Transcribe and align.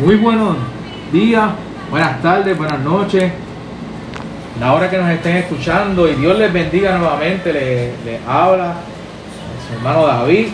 Muy 0.00 0.16
buenos 0.16 0.56
días, 1.12 1.50
buenas 1.90 2.22
tardes, 2.22 2.56
buenas 2.56 2.80
noches. 2.80 3.30
La 4.58 4.72
hora 4.72 4.88
que 4.88 4.96
nos 4.96 5.10
estén 5.10 5.36
escuchando 5.36 6.08
y 6.08 6.14
Dios 6.14 6.38
les 6.38 6.50
bendiga 6.50 6.96
nuevamente, 6.96 7.52
les, 7.52 8.02
les 8.06 8.26
habla 8.26 8.76
su 9.68 9.74
hermano 9.74 10.06
David 10.06 10.46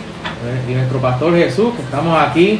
y 0.67 0.73
nuestro 0.73 0.99
pastor 0.99 1.33
Jesús, 1.33 1.73
que 1.75 1.81
estamos 1.81 2.21
aquí 2.21 2.59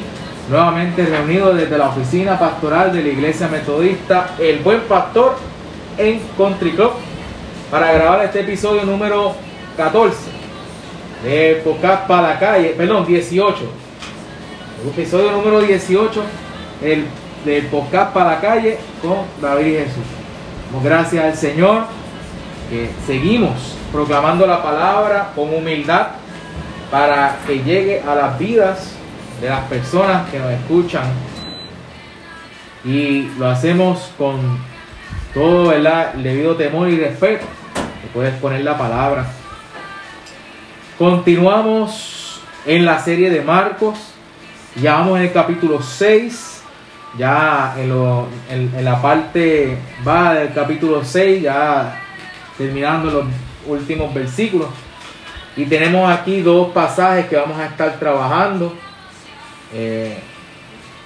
nuevamente 0.49 1.05
reunidos 1.05 1.57
desde 1.57 1.77
la 1.77 1.89
oficina 1.89 2.39
pastoral 2.39 2.93
de 2.93 3.03
la 3.03 3.09
iglesia 3.09 3.49
metodista 3.49 4.29
El 4.39 4.59
Buen 4.59 4.79
Pastor 4.87 5.35
en 5.97 6.21
Country 6.37 6.71
Club 6.71 6.91
para 7.69 7.91
grabar 7.91 8.23
este 8.23 8.39
episodio 8.39 8.85
número 8.85 9.35
14 9.75 10.15
de 11.25 11.61
Podcast 11.65 12.07
para 12.07 12.29
la 12.29 12.39
calle, 12.39 12.75
perdón, 12.77 13.05
18. 13.05 13.57
El 14.83 14.89
episodio 14.89 15.33
número 15.33 15.59
18 15.59 16.46
el, 16.81 17.05
del 17.45 17.65
Podcast 17.67 18.13
para 18.13 18.31
la 18.31 18.41
calle 18.41 18.77
con 19.01 19.17
David 19.41 19.79
Jesús. 19.79 20.03
Gracias 20.83 21.23
al 21.23 21.35
Señor 21.35 21.83
que 22.69 22.89
seguimos 23.05 23.75
proclamando 23.91 24.45
la 24.45 24.61
palabra 24.61 25.31
con 25.35 25.53
humildad 25.53 26.07
para 26.91 27.37
que 27.45 27.59
llegue 27.63 28.01
a 28.01 28.15
las 28.15 28.37
vidas 28.37 28.91
de 29.41 29.49
las 29.49 29.61
personas 29.65 30.29
que 30.29 30.39
nos 30.39 30.51
escuchan 30.51 31.05
y 32.83 33.29
lo 33.37 33.47
hacemos 33.47 34.11
con 34.17 34.59
todo 35.33 35.71
el 35.71 35.87
debido 36.23 36.55
temor 36.55 36.89
y 36.89 36.97
respeto 36.97 37.45
que 38.01 38.07
puedes 38.13 38.33
poner 38.35 38.63
la 38.63 38.77
palabra. 38.77 39.25
Continuamos 40.97 42.41
en 42.65 42.85
la 42.85 42.99
serie 42.99 43.29
de 43.29 43.41
Marcos, 43.41 43.97
ya 44.75 44.95
vamos 44.95 45.19
en 45.19 45.25
el 45.25 45.31
capítulo 45.31 45.81
6, 45.81 46.56
ya 47.17 47.75
en, 47.77 47.89
lo, 47.89 48.27
en, 48.49 48.73
en 48.75 48.85
la 48.85 49.01
parte 49.01 49.77
va 50.07 50.33
del 50.33 50.53
capítulo 50.53 51.03
6, 51.03 51.41
ya 51.41 52.01
terminando 52.57 53.09
los 53.09 53.25
últimos 53.67 54.13
versículos. 54.13 54.67
Y 55.55 55.65
tenemos 55.65 56.09
aquí 56.09 56.41
dos 56.41 56.69
pasajes 56.71 57.25
que 57.27 57.35
vamos 57.35 57.57
a 57.57 57.65
estar 57.65 57.97
trabajando. 57.99 58.73
Eh, 59.73 60.17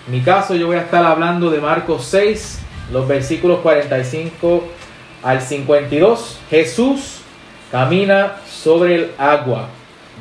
en 0.08 0.12
mi 0.12 0.22
caso 0.22 0.56
yo 0.56 0.68
voy 0.68 0.76
a 0.76 0.82
estar 0.82 1.06
hablando 1.06 1.50
de 1.50 1.60
Marcos 1.60 2.06
6, 2.06 2.60
los 2.92 3.08
versículos 3.08 3.60
45 3.60 4.64
al 5.24 5.42
52. 5.42 6.40
Jesús 6.50 7.22
camina 7.72 8.34
sobre 8.46 8.96
el 8.96 9.12
agua. 9.18 9.70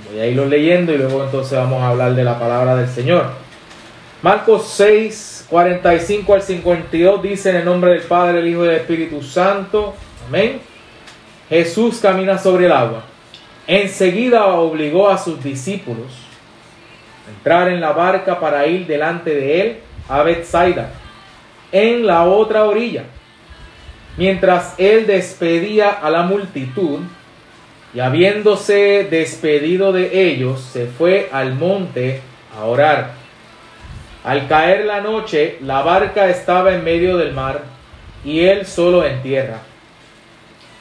Voy 0.09 0.21
a 0.21 0.27
irlo 0.27 0.47
leyendo 0.47 0.93
y 0.93 0.99
luego 0.99 1.25
entonces 1.25 1.59
vamos 1.59 1.83
a 1.83 1.89
hablar 1.89 2.15
de 2.15 2.23
la 2.23 2.39
palabra 2.39 2.77
del 2.77 2.89
Señor. 2.89 3.33
Marcos 4.23 4.73
6, 4.77 5.40
45 5.51 6.33
al 6.33 6.43
52 6.43 7.23
dice 7.23 7.51
en 7.51 7.57
el 7.57 7.65
nombre 7.65 7.91
del 7.91 8.03
Padre, 8.03 8.39
el 8.39 8.47
Hijo 8.47 8.65
y 8.65 8.69
del 8.69 8.77
Espíritu 8.77 9.21
Santo. 9.21 9.95
Amén. 10.29 10.61
Jesús 11.49 11.99
camina 11.99 12.39
sobre 12.39 12.67
el 12.67 12.73
agua. 12.73 13.03
Enseguida 13.67 14.47
obligó 14.47 15.09
a 15.09 15.19
sus 15.19 15.43
discípulos 15.43 16.07
a 17.27 17.31
entrar 17.31 17.69
en 17.69 17.81
la 17.81 17.91
barca 17.91 18.39
para 18.39 18.65
ir 18.69 18.87
delante 18.87 19.35
de 19.35 19.61
él 19.61 19.77
a 20.09 20.23
Bethsaida, 20.23 20.91
en 21.73 22.07
la 22.07 22.25
otra 22.25 22.65
orilla. 22.65 23.05
Mientras 24.17 24.75
él 24.79 25.07
despedía 25.07 25.91
a 25.91 26.11
la 26.11 26.23
multitud, 26.23 27.01
y 27.93 27.99
habiéndose 27.99 29.09
despedido 29.11 29.93
de 29.93 30.31
ellos, 30.31 30.61
se 30.61 30.87
fue 30.87 31.29
al 31.33 31.55
monte 31.55 32.21
a 32.57 32.65
orar. 32.65 33.20
Al 34.23 34.49
caer 34.49 34.85
la 34.85 35.01
noche, 35.01 35.57
la 35.63 35.81
barca 35.81 36.29
estaba 36.29 36.75
en 36.75 36.85
medio 36.85 37.17
del 37.17 37.33
mar, 37.33 37.63
y 38.23 38.41
él 38.41 38.67
solo 38.67 39.05
en 39.05 39.23
tierra. 39.23 39.61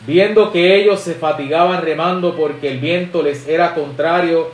Viendo 0.06 0.52
que 0.52 0.76
ellos 0.76 1.00
se 1.00 1.14
fatigaban 1.14 1.82
remando 1.82 2.36
porque 2.36 2.70
el 2.70 2.80
viento 2.80 3.22
les 3.22 3.48
era 3.48 3.74
contrario 3.74 4.52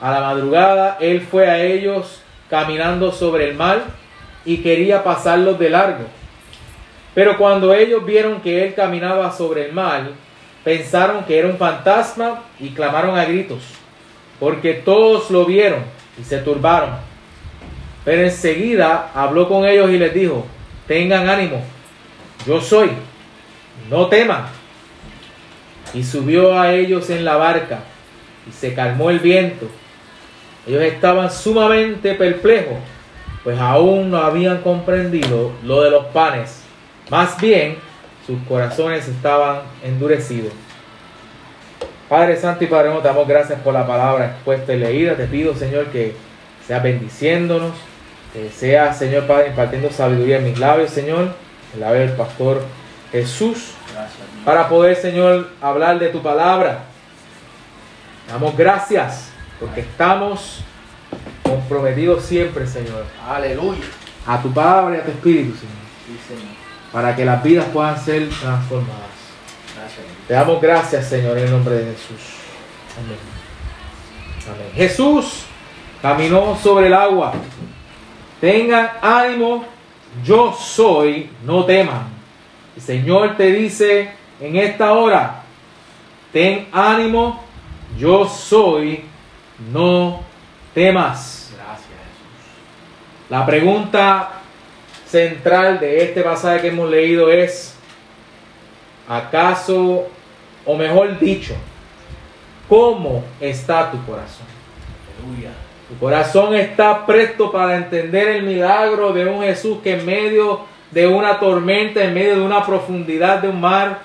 a 0.00 0.12
la 0.12 0.20
madrugada, 0.20 0.96
él 1.00 1.20
fue 1.20 1.48
a 1.48 1.60
ellos 1.60 2.22
caminando 2.48 3.12
sobre 3.12 3.48
el 3.48 3.56
mar 3.56 3.82
y 4.44 4.58
quería 4.58 5.02
pasarlos 5.02 5.58
de 5.58 5.70
largo. 5.70 6.04
Pero 7.14 7.36
cuando 7.36 7.74
ellos 7.74 8.04
vieron 8.04 8.40
que 8.40 8.64
él 8.64 8.74
caminaba 8.74 9.32
sobre 9.32 9.66
el 9.66 9.72
mar, 9.72 10.10
pensaron 10.62 11.24
que 11.24 11.38
era 11.38 11.48
un 11.48 11.56
fantasma 11.56 12.44
y 12.60 12.70
clamaron 12.70 13.18
a 13.18 13.24
gritos, 13.24 13.62
porque 14.38 14.74
todos 14.74 15.30
lo 15.30 15.44
vieron 15.44 15.80
y 16.20 16.24
se 16.24 16.38
turbaron. 16.38 17.09
Pero 18.04 18.22
enseguida 18.22 19.10
habló 19.14 19.48
con 19.48 19.66
ellos 19.66 19.90
y 19.90 19.98
les 19.98 20.14
dijo, 20.14 20.46
tengan 20.86 21.28
ánimo, 21.28 21.62
yo 22.46 22.60
soy, 22.60 22.90
no 23.90 24.06
teman 24.06 24.60
y 25.92 26.04
subió 26.04 26.58
a 26.58 26.72
ellos 26.72 27.10
en 27.10 27.24
la 27.24 27.36
barca 27.36 27.80
y 28.48 28.52
se 28.52 28.74
calmó 28.74 29.10
el 29.10 29.18
viento. 29.18 29.66
Ellos 30.66 30.82
estaban 30.82 31.30
sumamente 31.30 32.14
perplejos, 32.14 32.76
pues 33.42 33.58
aún 33.58 34.10
no 34.10 34.18
habían 34.18 34.62
comprendido 34.62 35.52
lo 35.64 35.82
de 35.82 35.90
los 35.90 36.06
panes. 36.06 36.62
Más 37.10 37.40
bien, 37.40 37.76
sus 38.26 38.38
corazones 38.46 39.08
estaban 39.08 39.62
endurecidos. 39.82 40.52
Padre 42.08 42.36
Santo 42.36 42.64
y 42.64 42.66
Padre, 42.66 42.90
te 43.00 43.08
damos 43.08 43.26
gracias 43.26 43.60
por 43.60 43.72
la 43.72 43.86
palabra 43.86 44.26
expuesta 44.26 44.74
y 44.74 44.78
leída. 44.78 45.16
Te 45.16 45.26
pido, 45.26 45.54
Señor, 45.54 45.86
que 45.86 46.14
sea 46.66 46.80
bendiciéndonos, 46.80 47.72
que 48.32 48.50
sea, 48.50 48.92
Señor 48.94 49.26
Padre, 49.26 49.48
impartiendo 49.48 49.90
sabiduría 49.90 50.38
en 50.38 50.44
mis 50.44 50.58
labios, 50.58 50.90
Señor, 50.90 51.34
el 51.74 51.80
labio 51.80 52.00
del 52.00 52.12
pastor 52.12 52.62
Jesús 53.12 53.72
para 54.44 54.68
poder, 54.68 54.96
Señor, 54.96 55.50
hablar 55.60 55.98
de 55.98 56.08
tu 56.08 56.22
palabra. 56.22 56.84
Damos 58.28 58.56
gracias 58.56 59.30
porque 59.58 59.80
estamos 59.80 60.60
comprometidos 61.42 62.24
siempre, 62.24 62.66
Señor. 62.66 63.04
Aleluya. 63.28 63.84
A 64.26 64.40
tu 64.40 64.52
palabra 64.52 64.96
y 64.96 65.00
a 65.00 65.04
tu 65.04 65.10
espíritu, 65.10 65.56
Señor. 65.56 65.74
Sí, 66.06 66.18
Señor. 66.28 66.54
Para 66.92 67.14
que 67.14 67.24
las 67.24 67.42
vidas 67.42 67.66
puedan 67.72 67.98
ser 67.98 68.28
transformadas. 68.28 69.10
Gracias. 69.76 70.06
Te 70.26 70.34
damos 70.34 70.60
gracias, 70.60 71.06
Señor, 71.06 71.36
en 71.38 71.44
el 71.44 71.50
nombre 71.50 71.74
de 71.74 71.92
Jesús. 71.92 72.34
Amén. 72.96 73.18
Amén. 74.46 74.72
Jesús 74.74 75.44
caminó 76.00 76.56
sobre 76.56 76.86
el 76.86 76.94
agua. 76.94 77.32
Tengan 78.40 78.90
ánimo, 79.02 79.64
yo 80.24 80.52
soy, 80.54 81.30
no 81.44 81.64
teman. 81.64 82.08
El 82.74 82.82
Señor 82.82 83.36
te 83.36 83.52
dice 83.52 84.12
en 84.40 84.56
esta 84.56 84.92
hora, 84.94 85.42
ten 86.32 86.68
ánimo, 86.72 87.42
yo 87.98 88.26
soy, 88.26 89.04
no 89.70 90.22
temas. 90.72 91.52
Gracias, 91.54 91.88
Jesús. 91.88 93.28
La 93.28 93.44
pregunta 93.44 94.30
central 95.06 95.78
de 95.78 96.04
este 96.04 96.22
pasaje 96.22 96.62
que 96.62 96.68
hemos 96.68 96.88
leído 96.88 97.30
es, 97.30 97.74
¿acaso, 99.06 100.08
o 100.64 100.76
mejor 100.76 101.18
dicho, 101.18 101.54
cómo 102.68 103.22
está 103.38 103.90
tu 103.90 104.02
corazón? 104.06 104.46
Aleluya. 105.18 105.50
Tu 105.90 105.98
corazón 105.98 106.54
está 106.54 107.04
presto 107.04 107.50
para 107.50 107.76
entender 107.76 108.28
el 108.28 108.44
milagro 108.44 109.12
de 109.12 109.26
un 109.26 109.42
Jesús 109.42 109.78
que 109.82 109.94
en 109.94 110.06
medio 110.06 110.60
de 110.92 111.08
una 111.08 111.40
tormenta, 111.40 112.04
en 112.04 112.14
medio 112.14 112.36
de 112.36 112.42
una 112.42 112.64
profundidad 112.64 113.42
de 113.42 113.48
un 113.48 113.60
mar, 113.60 113.98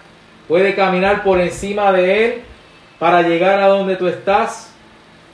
puede 0.47 0.73
caminar 0.73 1.23
por 1.23 1.39
encima 1.39 1.91
de 1.91 2.25
él 2.25 2.41
para 2.97 3.21
llegar 3.21 3.59
a 3.59 3.67
donde 3.67 3.97
tú 3.97 4.07
estás 4.07 4.73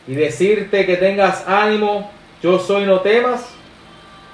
y 0.05 0.13
decirte 0.13 0.85
que 0.85 0.97
tengas 0.97 1.47
ánimo, 1.47 2.11
yo 2.43 2.59
soy, 2.59 2.83
no 2.83 2.99
temas. 2.99 3.53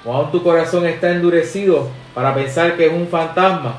O 0.04 0.12
aún 0.12 0.32
tu 0.32 0.42
corazón 0.42 0.88
está 0.88 1.12
endurecido 1.12 1.88
para 2.16 2.34
pensar 2.34 2.78
que 2.78 2.88
es 2.88 2.94
un 2.94 3.08
fantasma 3.10 3.76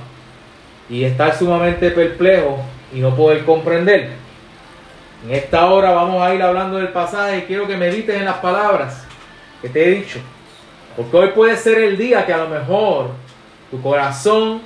y 0.89 1.03
estar 1.03 1.35
sumamente 1.37 1.91
perplejo 1.91 2.61
y 2.95 3.01
no 3.01 3.17
poder 3.17 3.45
comprender. 3.45 4.11
En 5.25 5.33
esta 5.33 5.67
hora 5.67 5.91
vamos 5.91 6.23
a 6.23 6.35
ir 6.35 6.43
hablando 6.43 6.77
del 6.77 6.89
pasaje 6.89 7.39
y 7.39 7.43
quiero 7.43 7.67
que 7.67 7.77
medites 7.77 8.15
en 8.15 8.25
las 8.25 8.37
palabras 8.37 9.05
que 9.61 9.69
te 9.69 9.85
he 9.85 9.91
dicho. 9.91 10.21
Porque 10.97 11.17
hoy 11.17 11.29
puede 11.29 11.57
ser 11.57 11.79
el 11.79 11.97
día 11.97 12.25
que 12.25 12.33
a 12.33 12.39
lo 12.39 12.49
mejor 12.49 13.11
tu 13.71 13.81
corazón 13.83 14.63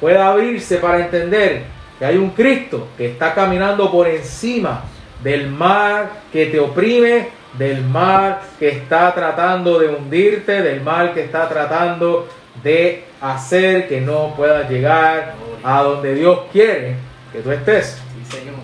pueda 0.00 0.28
abrirse 0.28 0.76
para 0.76 1.00
entender 1.00 1.64
que 1.98 2.04
hay 2.04 2.16
un 2.16 2.30
Cristo 2.30 2.88
que 2.96 3.06
está 3.06 3.34
caminando 3.34 3.90
por 3.90 4.06
encima 4.06 4.84
del 5.22 5.48
mar 5.48 6.10
que 6.32 6.46
te 6.46 6.60
oprime, 6.60 7.28
del 7.54 7.82
mar 7.82 8.42
que 8.58 8.68
está 8.68 9.14
tratando 9.14 9.78
de 9.78 9.88
hundirte, 9.88 10.60
del 10.62 10.82
mar 10.82 11.14
que 11.14 11.24
está 11.24 11.48
tratando 11.48 12.28
de 12.62 13.04
hacer 13.20 13.88
que 13.88 14.00
no 14.00 14.34
puedas 14.36 14.68
llegar 14.68 15.34
a 15.62 15.82
donde 15.82 16.14
Dios 16.14 16.40
quiere 16.52 16.96
que 17.32 17.40
tú 17.40 17.50
estés. 17.50 17.98
Sí, 18.28 18.38
Señor. 18.38 18.63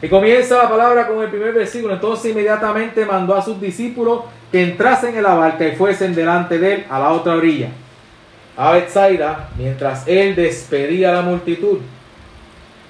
Y 0.00 0.08
comienza 0.08 0.62
la 0.62 0.68
palabra 0.68 1.08
con 1.08 1.22
el 1.22 1.28
primer 1.28 1.52
versículo. 1.52 1.94
Entonces 1.94 2.30
inmediatamente 2.30 3.04
mandó 3.04 3.34
a 3.34 3.42
sus 3.42 3.60
discípulos 3.60 4.20
que 4.52 4.62
entrasen 4.62 5.16
en 5.16 5.22
la 5.22 5.34
barca 5.34 5.66
y 5.66 5.74
fuesen 5.74 6.14
delante 6.14 6.58
de 6.58 6.74
él 6.74 6.84
a 6.88 6.98
la 6.98 7.10
otra 7.10 7.34
orilla, 7.34 7.68
a 8.56 8.72
Bethsaida, 8.72 9.48
mientras 9.56 10.06
él 10.06 10.34
despedía 10.36 11.10
a 11.10 11.14
la 11.14 11.22
multitud. 11.22 11.78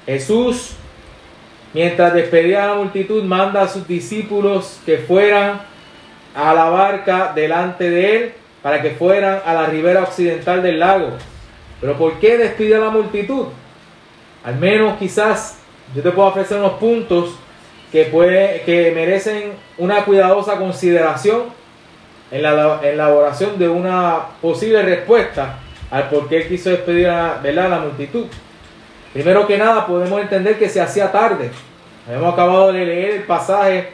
Jesús, 0.07 0.73
mientras 1.73 2.15
despedía 2.15 2.65
a 2.65 2.69
la 2.69 2.75
multitud, 2.75 3.23
manda 3.25 3.63
a 3.63 3.69
sus 3.69 3.87
discípulos 3.89 4.81
que 4.85 4.99
fueran 4.99 5.61
a 6.35 6.55
la 6.55 6.69
barca 6.69 7.33
delante 7.35 7.91
de 7.91 8.17
él 8.17 8.33
para 8.63 8.83
que 8.83 8.91
fueran 8.91 9.41
a 9.45 9.55
la 9.55 9.67
ribera 9.67 10.03
occidental 10.03 10.63
del 10.63 10.79
lago. 10.79 11.11
Pero 11.81 11.97
¿por 11.97 12.19
qué 12.19 12.37
despide 12.37 12.77
a 12.77 12.81
la 12.81 12.91
multitud? 12.91 13.47
Al 14.45 14.57
menos 14.57 14.99
quizás 14.99 15.59
yo 15.95 16.03
te 16.03 16.11
puedo 16.11 16.29
ofrecer 16.29 16.59
unos 16.59 16.75
puntos 16.75 17.31
que, 17.91 18.05
puede, 18.05 18.63
que 18.63 18.93
merecen 18.95 19.53
una 19.79 20.05
cuidadosa 20.05 20.57
consideración 20.57 21.45
en 22.31 22.43
la 22.43 22.81
elaboración 22.83 23.59
de 23.59 23.69
una 23.69 24.19
posible 24.41 24.83
respuesta 24.83 25.59
al 25.91 26.09
por 26.11 26.29
qué 26.29 26.47
quiso 26.47 26.71
despedir 26.71 27.09
a, 27.09 27.41
la 27.43 27.81
multitud. 27.81 28.27
Primero 29.13 29.47
que 29.47 29.57
nada 29.57 29.87
podemos 29.87 30.21
entender 30.21 30.59
que 30.59 30.69
se 30.69 30.81
hacía 30.81 31.11
tarde. 31.11 31.51
Hemos 32.11 32.33
acabado 32.33 32.73
de 32.73 32.85
leer 32.85 33.11
el 33.17 33.23
pasaje 33.23 33.89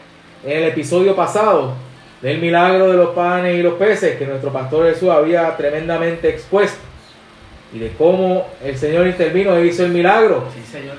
en 0.45 0.59
el 0.59 0.65
episodio 0.65 1.15
pasado 1.15 1.75
del 2.21 2.39
milagro 2.39 2.91
de 2.91 2.97
los 2.97 3.11
panes 3.11 3.57
y 3.57 3.63
los 3.63 3.75
peces 3.75 4.17
que 4.17 4.27
nuestro 4.27 4.53
pastor 4.53 4.87
Jesús 4.93 5.11
había 5.11 5.57
tremendamente 5.57 6.29
expuesto 6.29 6.81
y 7.73 7.79
de 7.79 7.91
cómo 7.99 8.47
el 8.63 8.77
Señor 8.77 9.07
intervino 9.07 9.55
e 9.57 9.67
hizo 9.67 9.85
el 9.85 9.93
milagro. 9.93 10.45
Sí, 10.55 10.63
Señor. 10.71 10.97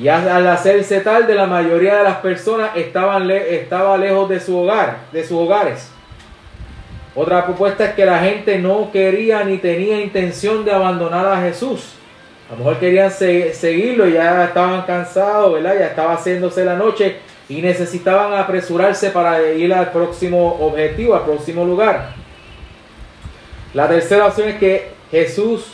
Y 0.00 0.08
al 0.08 0.46
hacerse 0.48 1.00
tarde, 1.00 1.34
la 1.34 1.46
mayoría 1.46 1.96
de 1.96 2.04
las 2.04 2.16
personas 2.16 2.70
estaban 2.74 3.30
estaba 3.30 3.96
lejos 3.96 4.28
de 4.28 4.40
su 4.40 4.58
hogar, 4.58 4.98
de 5.12 5.22
sus 5.22 5.38
hogares. 5.38 5.88
Otra 7.14 7.44
propuesta 7.44 7.84
es 7.84 7.94
que 7.94 8.04
la 8.04 8.18
gente 8.18 8.58
no 8.58 8.90
quería 8.90 9.44
ni 9.44 9.58
tenía 9.58 10.00
intención 10.00 10.64
de 10.64 10.72
abandonar 10.72 11.26
a 11.26 11.40
Jesús. 11.42 11.92
A 12.48 12.52
lo 12.52 12.58
mejor 12.58 12.78
querían 12.78 13.10
seguirlo, 13.10 14.08
ya 14.08 14.44
estaban 14.44 14.82
cansados, 14.82 15.54
¿verdad? 15.54 15.78
Ya 15.78 15.86
estaba 15.86 16.14
haciéndose 16.14 16.64
la 16.64 16.74
noche 16.74 17.18
y 17.48 17.62
necesitaban 17.62 18.34
apresurarse 18.34 19.10
para 19.10 19.52
ir 19.52 19.72
al 19.72 19.92
próximo 19.92 20.56
objetivo, 20.60 21.14
al 21.14 21.24
próximo 21.24 21.64
lugar. 21.64 22.14
La 23.74 23.88
tercera 23.88 24.26
opción 24.26 24.48
es 24.48 24.56
que 24.56 24.88
Jesús, 25.10 25.72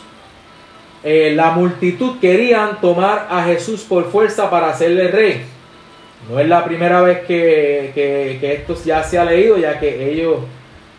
eh, 1.03 1.33
la 1.35 1.51
multitud 1.51 2.19
querían 2.19 2.79
tomar 2.79 3.27
a 3.29 3.43
Jesús 3.45 3.81
por 3.81 4.11
fuerza 4.11 4.49
para 4.49 4.69
hacerle 4.69 5.07
rey. 5.07 5.41
No 6.29 6.39
es 6.39 6.47
la 6.47 6.63
primera 6.63 7.01
vez 7.01 7.19
que, 7.19 7.91
que, 7.95 8.53
esto 8.53 8.75
ya 8.85 9.03
se 9.03 9.17
ha 9.17 9.25
leído, 9.25 9.57
ya 9.57 9.79
que 9.79 10.11
ellos 10.11 10.37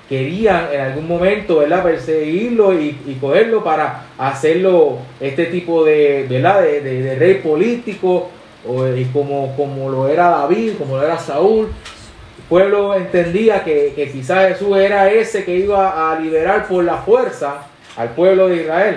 querían 0.08 0.68
en 0.72 0.80
algún 0.80 1.06
momento 1.06 1.58
¿verdad? 1.58 1.84
perseguirlo 1.84 2.78
y, 2.78 2.98
y 3.06 3.16
cogerlo 3.20 3.62
para 3.62 4.06
hacerlo 4.18 4.98
este 5.20 5.46
tipo 5.46 5.84
de, 5.84 6.26
¿verdad? 6.28 6.62
de, 6.62 6.80
de 6.80 7.14
rey 7.14 7.34
político 7.34 8.30
y 8.96 9.04
como, 9.06 9.54
como 9.56 9.90
lo 9.90 10.08
era 10.08 10.28
David, 10.30 10.72
como 10.78 10.96
lo 10.96 11.04
era 11.04 11.18
Saúl. 11.18 11.66
El 11.66 12.44
pueblo 12.48 12.94
entendía 12.94 13.64
que, 13.64 13.92
que 13.94 14.10
quizás 14.10 14.48
Jesús 14.48 14.76
era 14.76 15.10
ese 15.10 15.44
que 15.44 15.56
iba 15.56 16.12
a 16.12 16.18
liberar 16.18 16.68
por 16.68 16.84
la 16.84 16.96
fuerza 16.98 17.66
al 17.96 18.10
pueblo 18.10 18.48
de 18.48 18.62
Israel. 18.62 18.96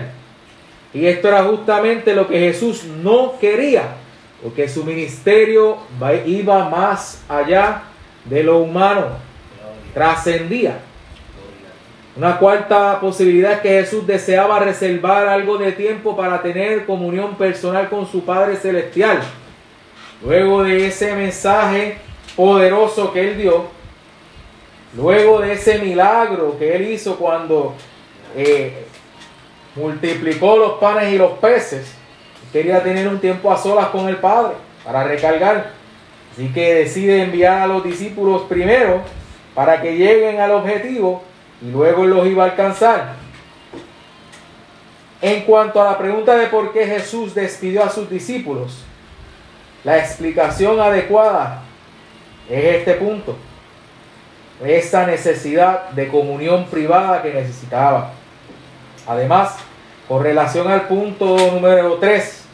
Y 0.96 1.08
esto 1.08 1.28
era 1.28 1.44
justamente 1.44 2.16
lo 2.16 2.26
que 2.26 2.40
Jesús 2.40 2.86
no 2.86 3.38
quería, 3.38 3.98
porque 4.42 4.70
su 4.70 4.86
ministerio 4.86 5.76
iba 6.26 6.70
más 6.70 7.22
allá 7.28 7.84
de 8.24 8.42
lo 8.42 8.60
humano, 8.60 9.08
trascendía. 9.94 10.80
Una 12.16 12.40
cuarta 12.40 12.98
posibilidad 13.02 13.52
es 13.52 13.60
que 13.60 13.70
Jesús 13.82 14.08
deseaba 14.08 14.58
reservar 14.60 15.28
algo 15.28 15.58
de 15.58 15.74
tiempo 15.74 16.16
para 16.16 16.42
tener 16.42 16.86
comunión 16.86 17.36
personal 17.36 17.90
con 17.90 18.08
su 18.08 18.24
Padre 18.24 18.56
Celestial. 18.56 19.20
Luego 20.24 20.64
de 20.64 20.88
ese 20.88 21.14
mensaje 21.14 21.98
poderoso 22.38 23.12
que 23.12 23.32
él 23.32 23.38
dio, 23.38 23.66
luego 24.96 25.42
de 25.42 25.52
ese 25.52 25.78
milagro 25.80 26.58
que 26.58 26.74
él 26.74 26.88
hizo 26.88 27.18
cuando 27.18 27.76
eh, 28.38 28.86
multiplicó 29.76 30.58
los 30.58 30.74
panes 30.74 31.14
y 31.14 31.18
los 31.18 31.34
peces, 31.34 31.94
quería 32.52 32.82
tener 32.82 33.08
un 33.08 33.20
tiempo 33.20 33.52
a 33.52 33.58
solas 33.58 33.88
con 33.88 34.08
el 34.08 34.18
Padre 34.18 34.56
para 34.84 35.04
recargar. 35.04 35.72
Así 36.32 36.52
que 36.54 36.74
decide 36.76 37.24
enviar 37.24 37.62
a 37.62 37.68
los 37.68 37.84
discípulos 37.84 38.44
primero 38.44 39.02
para 39.54 39.82
que 39.82 39.96
lleguen 39.96 40.40
al 40.40 40.52
objetivo 40.52 41.24
y 41.62 41.72
luego 41.72 42.06
los 42.06 42.28
iba 42.28 42.44
a 42.44 42.48
alcanzar. 42.48 43.14
En 45.22 45.44
cuanto 45.44 45.82
a 45.82 45.92
la 45.92 45.98
pregunta 45.98 46.36
de 46.36 46.48
por 46.48 46.74
qué 46.74 46.86
Jesús 46.86 47.34
despidió 47.34 47.84
a 47.84 47.90
sus 47.90 48.10
discípulos, 48.10 48.84
la 49.84 49.98
explicación 49.98 50.80
adecuada 50.80 51.62
es 52.50 52.76
este 52.76 52.96
punto. 52.96 53.38
Esa 54.64 55.06
necesidad 55.06 55.90
de 55.90 56.08
comunión 56.08 56.66
privada 56.66 57.22
que 57.22 57.34
necesitaba. 57.34 58.12
Además, 59.08 59.58
con 60.08 60.24
relación 60.24 60.68
al 60.68 60.88
punto 60.88 61.38
número 61.52 61.96
3, 61.96 62.46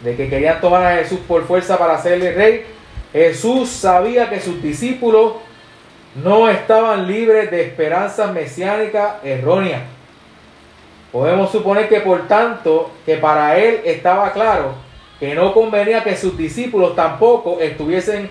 de 0.00 0.16
que 0.16 0.28
querían 0.28 0.60
tomar 0.60 0.84
a 0.84 0.96
Jesús 0.96 1.20
por 1.26 1.46
fuerza 1.46 1.78
para 1.78 1.94
hacerle 1.94 2.32
rey, 2.32 2.64
Jesús 3.12 3.68
sabía 3.68 4.30
que 4.30 4.40
sus 4.40 4.62
discípulos 4.62 5.34
no 6.22 6.48
estaban 6.48 7.06
libres 7.06 7.50
de 7.50 7.62
esperanzas 7.62 8.32
mesiánicas 8.32 9.16
erróneas. 9.22 9.82
Podemos 11.12 11.50
suponer 11.50 11.88
que 11.88 12.00
por 12.00 12.28
tanto, 12.28 12.90
que 13.04 13.16
para 13.16 13.58
él 13.58 13.80
estaba 13.84 14.32
claro 14.32 14.74
que 15.18 15.34
no 15.34 15.52
convenía 15.52 16.02
que 16.02 16.16
sus 16.16 16.36
discípulos 16.36 16.96
tampoco 16.96 17.60
estuviesen 17.60 18.30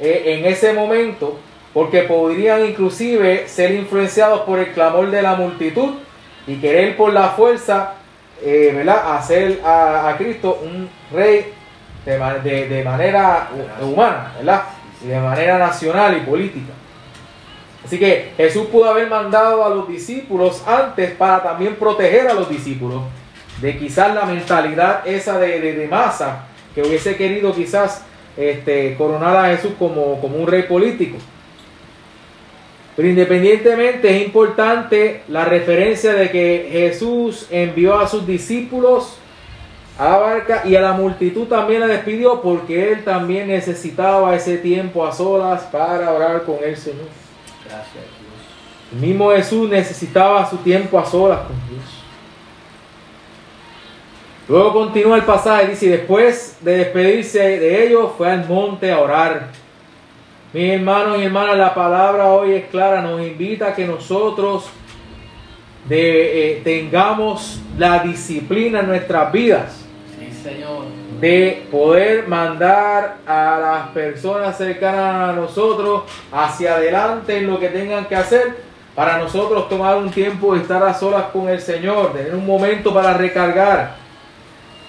eh, 0.00 0.22
en 0.26 0.46
ese 0.46 0.72
momento, 0.72 1.38
porque 1.72 2.02
podrían 2.02 2.64
inclusive 2.66 3.46
ser 3.46 3.72
influenciados 3.72 4.40
por 4.40 4.58
el 4.58 4.72
clamor 4.72 5.10
de 5.10 5.22
la 5.22 5.36
multitud 5.36 5.90
y 6.48 6.56
querer 6.56 6.96
por 6.96 7.12
la 7.12 7.28
fuerza 7.28 7.92
eh, 8.42 8.72
¿verdad? 8.74 9.16
hacer 9.16 9.60
a, 9.64 10.14
Cristo 10.16 10.60
un 10.64 10.88
rey 11.12 11.52
de, 12.04 12.68
de, 12.68 12.82
manera 12.82 13.50
humana, 13.82 14.32
¿verdad? 14.38 14.62
Y 15.04 15.08
de 15.08 15.20
manera 15.20 15.58
nacional 15.58 16.16
y 16.16 16.20
política. 16.20 16.72
Así 17.84 17.98
que 17.98 18.32
Jesús 18.36 18.66
pudo 18.68 18.88
haber 18.88 19.08
mandado 19.08 19.64
a 19.64 19.68
los 19.68 19.86
discípulos 19.86 20.62
antes 20.66 21.10
para 21.12 21.42
también 21.42 21.76
proteger 21.76 22.28
a 22.28 22.34
los 22.34 22.48
discípulos 22.48 23.02
de 23.60 23.78
quizás 23.78 24.14
la 24.14 24.24
mentalidad 24.24 25.06
esa 25.06 25.38
de, 25.38 25.86
masa 25.90 26.46
que 26.74 26.82
hubiese 26.82 27.16
querido 27.16 27.54
quizás 27.54 28.04
este, 28.36 28.94
coronar 28.96 29.36
a 29.36 29.56
Jesús 29.56 29.72
como, 29.78 30.20
como 30.20 30.38
un 30.38 30.46
rey 30.46 30.62
político. 30.62 31.18
Pero 32.98 33.10
independientemente 33.10 34.10
es 34.10 34.26
importante 34.26 35.22
la 35.28 35.44
referencia 35.44 36.14
de 36.14 36.32
que 36.32 36.68
Jesús 36.68 37.46
envió 37.48 37.96
a 37.96 38.08
sus 38.08 38.26
discípulos 38.26 39.18
a 39.96 40.04
la 40.08 40.16
barca 40.16 40.62
y 40.64 40.74
a 40.74 40.80
la 40.80 40.94
multitud 40.94 41.46
también 41.46 41.78
la 41.78 41.86
despidió 41.86 42.42
porque 42.42 42.90
él 42.90 43.04
también 43.04 43.46
necesitaba 43.46 44.34
ese 44.34 44.58
tiempo 44.58 45.06
a 45.06 45.12
solas 45.12 45.62
para 45.70 46.10
orar 46.12 46.42
con 46.42 46.56
el 46.60 46.76
Señor. 46.76 47.06
Gracias 47.64 47.92
Dios. 47.94 48.92
El 48.92 48.98
mismo 48.98 49.30
Jesús 49.30 49.70
necesitaba 49.70 50.50
su 50.50 50.56
tiempo 50.56 50.98
a 50.98 51.06
solas 51.06 51.42
con 51.42 51.56
Dios. 51.68 51.84
Luego 54.48 54.72
continúa 54.72 55.14
el 55.14 55.24
pasaje, 55.24 55.68
dice, 55.68 55.86
y 55.86 55.90
después 55.90 56.56
de 56.62 56.78
despedirse 56.78 57.38
de 57.38 57.86
ellos, 57.86 58.10
fue 58.18 58.28
al 58.28 58.48
monte 58.48 58.90
a 58.90 58.98
orar. 58.98 59.67
Mis 60.52 60.72
hermanos 60.72 61.18
y 61.18 61.24
hermanas, 61.24 61.58
la 61.58 61.74
palabra 61.74 62.28
hoy 62.28 62.54
es 62.54 62.64
clara, 62.66 63.02
nos 63.02 63.20
invita 63.20 63.68
a 63.68 63.74
que 63.74 63.86
nosotros 63.86 64.66
de, 65.86 66.52
eh, 66.52 66.60
tengamos 66.64 67.60
la 67.76 67.98
disciplina 67.98 68.80
en 68.80 68.88
nuestras 68.88 69.30
vidas. 69.30 69.84
Sí, 70.18 70.32
Señor. 70.42 70.86
De 71.20 71.66
poder 71.70 72.26
mandar 72.28 73.16
a 73.26 73.58
las 73.60 73.88
personas 73.88 74.56
cercanas 74.56 75.30
a 75.30 75.32
nosotros 75.32 76.04
hacia 76.32 76.76
adelante 76.76 77.38
en 77.38 77.46
lo 77.46 77.60
que 77.60 77.68
tengan 77.68 78.06
que 78.06 78.16
hacer 78.16 78.56
para 78.94 79.18
nosotros 79.18 79.68
tomar 79.68 79.96
un 79.96 80.10
tiempo 80.10 80.54
de 80.54 80.62
estar 80.62 80.82
a 80.82 80.94
solas 80.94 81.24
con 81.32 81.48
el 81.48 81.60
Señor, 81.60 82.14
tener 82.14 82.34
un 82.34 82.46
momento 82.46 82.94
para 82.94 83.12
recargar 83.14 84.08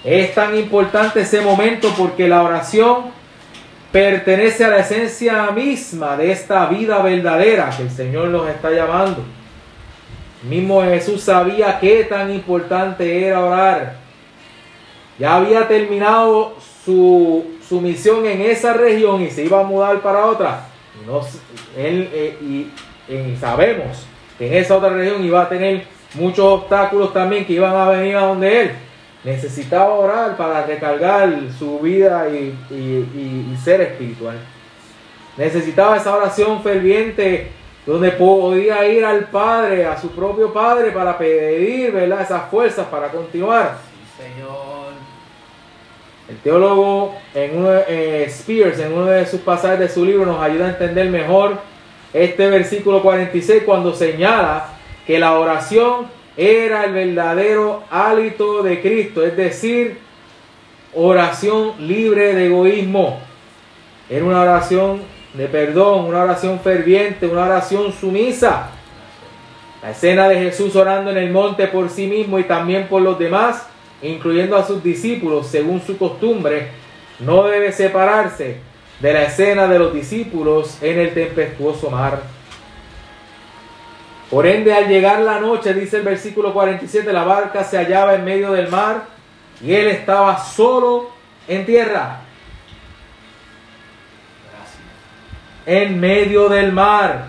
es 0.04 0.34
tan 0.34 0.56
importante 0.56 1.20
ese 1.20 1.40
momento 1.42 1.92
porque 1.96 2.26
la 2.26 2.42
oración 2.42 3.19
pertenece 3.92 4.64
a 4.64 4.68
la 4.68 4.78
esencia 4.78 5.50
misma 5.50 6.16
de 6.16 6.30
esta 6.30 6.66
vida 6.66 7.02
verdadera 7.02 7.70
que 7.76 7.82
el 7.82 7.90
Señor 7.90 8.28
nos 8.28 8.48
está 8.48 8.70
llamando. 8.70 9.22
mismo 10.42 10.82
Jesús 10.82 11.22
sabía 11.22 11.78
qué 11.80 12.04
tan 12.04 12.32
importante 12.32 13.26
era 13.26 13.44
orar. 13.44 13.96
Ya 15.18 15.36
había 15.36 15.68
terminado 15.68 16.56
su, 16.84 17.44
su 17.68 17.80
misión 17.80 18.24
en 18.26 18.40
esa 18.40 18.72
región 18.72 19.22
y 19.22 19.30
se 19.30 19.44
iba 19.44 19.60
a 19.60 19.64
mudar 19.64 20.00
para 20.00 20.24
otra. 20.24 20.66
No, 21.06 21.20
él, 21.76 22.08
eh, 22.12 22.38
y, 22.40 23.12
y 23.12 23.36
sabemos 23.38 24.06
que 24.38 24.46
en 24.46 24.54
esa 24.54 24.76
otra 24.76 24.90
región 24.90 25.24
iba 25.24 25.42
a 25.42 25.48
tener 25.48 25.84
muchos 26.14 26.44
obstáculos 26.44 27.12
también 27.12 27.44
que 27.44 27.54
iban 27.54 27.74
a 27.74 27.88
venir 27.88 28.16
a 28.16 28.20
donde 28.20 28.60
él. 28.62 28.72
Necesitaba 29.22 29.94
orar 29.94 30.36
para 30.36 30.64
recargar 30.64 31.30
su 31.58 31.78
vida 31.80 32.28
y, 32.30 32.56
y, 32.70 33.52
y 33.52 33.56
ser 33.62 33.80
espiritual. 33.82 34.38
Necesitaba 35.36 35.96
esa 35.96 36.16
oración 36.16 36.62
ferviente 36.62 37.50
donde 37.86 38.10
podía 38.12 38.86
ir 38.86 39.04
al 39.04 39.24
Padre, 39.26 39.86
a 39.86 39.98
su 39.98 40.10
propio 40.10 40.52
Padre, 40.52 40.90
para 40.90 41.16
pedir 41.16 41.92
¿verdad? 41.92 42.22
esas 42.22 42.50
fuerzas 42.50 42.86
para 42.88 43.08
continuar. 43.08 43.78
Sí, 44.16 44.22
Señor. 44.22 44.90
El 46.28 46.36
teólogo 46.38 47.16
en 47.34 47.58
uno, 47.58 47.70
eh, 47.88 48.24
Spears, 48.28 48.78
en 48.78 48.92
uno 48.92 49.06
de 49.06 49.26
sus 49.26 49.40
pasajes 49.40 49.80
de 49.80 49.88
su 49.88 50.04
libro, 50.04 50.26
nos 50.26 50.40
ayuda 50.40 50.66
a 50.66 50.70
entender 50.70 51.10
mejor 51.10 51.58
este 52.12 52.48
versículo 52.48 53.02
46 53.02 53.64
cuando 53.64 53.92
señala 53.94 54.68
que 55.06 55.18
la 55.18 55.38
oración 55.38 56.06
era 56.40 56.86
el 56.86 56.94
verdadero 56.94 57.84
hálito 57.90 58.62
de 58.62 58.80
Cristo, 58.80 59.22
es 59.22 59.36
decir, 59.36 59.98
oración 60.94 61.74
libre 61.86 62.34
de 62.34 62.46
egoísmo. 62.46 63.20
Era 64.08 64.24
una 64.24 64.40
oración 64.40 65.02
de 65.34 65.48
perdón, 65.48 66.06
una 66.06 66.22
oración 66.22 66.58
ferviente, 66.60 67.26
una 67.26 67.44
oración 67.44 67.92
sumisa. 67.92 68.70
La 69.82 69.90
escena 69.90 70.30
de 70.30 70.36
Jesús 70.36 70.74
orando 70.76 71.10
en 71.10 71.18
el 71.18 71.30
monte 71.30 71.66
por 71.66 71.90
sí 71.90 72.06
mismo 72.06 72.38
y 72.38 72.44
también 72.44 72.88
por 72.88 73.02
los 73.02 73.18
demás, 73.18 73.66
incluyendo 74.00 74.56
a 74.56 74.66
sus 74.66 74.82
discípulos, 74.82 75.46
según 75.46 75.82
su 75.82 75.98
costumbre, 75.98 76.68
no 77.18 77.44
debe 77.48 77.70
separarse 77.70 78.56
de 78.98 79.12
la 79.12 79.24
escena 79.24 79.66
de 79.66 79.78
los 79.78 79.92
discípulos 79.92 80.78
en 80.80 81.00
el 81.00 81.12
tempestuoso 81.12 81.90
mar. 81.90 82.39
Por 84.30 84.46
ende, 84.46 84.72
al 84.72 84.88
llegar 84.88 85.20
la 85.20 85.40
noche, 85.40 85.74
dice 85.74 85.96
el 85.96 86.04
versículo 86.04 86.52
47, 86.52 87.12
la 87.12 87.24
barca 87.24 87.64
se 87.64 87.76
hallaba 87.76 88.14
en 88.14 88.24
medio 88.24 88.52
del 88.52 88.68
mar 88.68 89.04
y 89.60 89.74
él 89.74 89.88
estaba 89.88 90.38
solo 90.38 91.10
en 91.48 91.66
tierra. 91.66 92.20
en 95.66 96.00
medio 96.00 96.48
del 96.48 96.72
mar. 96.72 97.26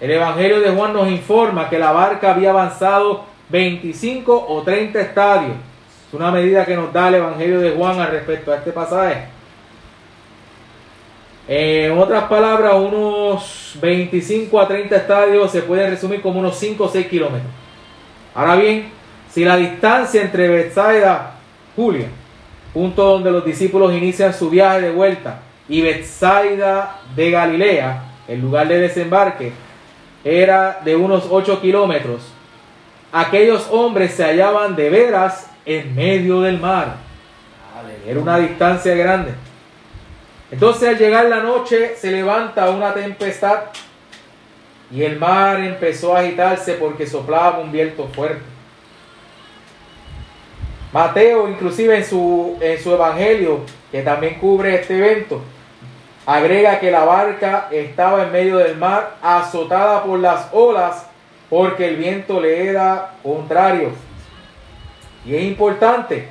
El 0.00 0.10
Evangelio 0.10 0.60
de 0.60 0.70
Juan 0.70 0.92
nos 0.92 1.08
informa 1.08 1.68
que 1.68 1.78
la 1.78 1.92
barca 1.92 2.32
había 2.34 2.50
avanzado 2.50 3.24
25 3.50 4.46
o 4.48 4.62
30 4.62 5.00
estadios. 5.00 5.56
Es 6.08 6.14
una 6.14 6.32
medida 6.32 6.64
que 6.64 6.74
nos 6.74 6.92
da 6.92 7.08
el 7.08 7.16
Evangelio 7.16 7.60
de 7.60 7.70
Juan 7.70 8.00
al 8.00 8.10
respecto 8.10 8.52
a 8.52 8.56
este 8.56 8.72
pasaje. 8.72 9.37
En 11.50 11.96
otras 11.96 12.24
palabras, 12.24 12.74
unos 12.74 13.74
25 13.80 14.60
a 14.60 14.68
30 14.68 14.94
estadios 14.94 15.50
se 15.50 15.62
puede 15.62 15.88
resumir 15.88 16.20
como 16.20 16.40
unos 16.40 16.58
5 16.58 16.84
o 16.84 16.88
6 16.90 17.06
kilómetros. 17.06 17.50
Ahora 18.34 18.56
bien, 18.56 18.90
si 19.30 19.46
la 19.46 19.56
distancia 19.56 20.20
entre 20.20 20.46
Bethsaida, 20.48 21.36
Julia, 21.74 22.08
punto 22.74 23.02
donde 23.02 23.30
los 23.30 23.46
discípulos 23.46 23.94
inician 23.94 24.34
su 24.34 24.50
viaje 24.50 24.82
de 24.82 24.90
vuelta, 24.90 25.40
y 25.70 25.80
Bethsaida 25.80 27.00
de 27.16 27.30
Galilea, 27.30 28.02
el 28.28 28.42
lugar 28.42 28.68
de 28.68 28.80
desembarque, 28.80 29.52
era 30.22 30.80
de 30.84 30.96
unos 30.96 31.28
8 31.30 31.62
kilómetros. 31.62 32.20
Aquellos 33.10 33.68
hombres 33.70 34.12
se 34.12 34.22
hallaban 34.22 34.76
de 34.76 34.90
veras 34.90 35.50
en 35.64 35.94
medio 35.94 36.42
del 36.42 36.60
mar. 36.60 36.96
Era 38.06 38.20
una 38.20 38.36
distancia 38.38 38.94
grande. 38.94 39.32
Entonces 40.50 40.88
al 40.88 40.98
llegar 40.98 41.26
la 41.26 41.40
noche 41.40 41.94
se 41.96 42.10
levanta 42.10 42.70
una 42.70 42.94
tempestad 42.94 43.64
y 44.90 45.02
el 45.02 45.18
mar 45.18 45.60
empezó 45.60 46.16
a 46.16 46.20
agitarse 46.20 46.74
porque 46.74 47.06
soplaba 47.06 47.58
un 47.58 47.70
viento 47.70 48.08
fuerte. 48.08 48.42
Mateo 50.92 51.48
inclusive 51.48 51.98
en 51.98 52.04
su, 52.04 52.56
en 52.60 52.82
su 52.82 52.94
evangelio, 52.94 53.60
que 53.92 54.02
también 54.02 54.36
cubre 54.36 54.74
este 54.74 54.96
evento, 54.96 55.42
Agrega 56.28 56.78
que 56.78 56.90
la 56.90 57.06
barca 57.06 57.68
estaba 57.72 58.24
en 58.24 58.32
medio 58.32 58.58
del 58.58 58.76
mar, 58.76 59.16
azotada 59.22 60.04
por 60.04 60.18
las 60.18 60.50
olas, 60.52 61.06
porque 61.48 61.88
el 61.88 61.96
viento 61.96 62.38
le 62.38 62.66
era 62.66 63.14
contrario. 63.22 63.92
Y 65.24 65.34
es 65.34 65.42
importante, 65.44 66.28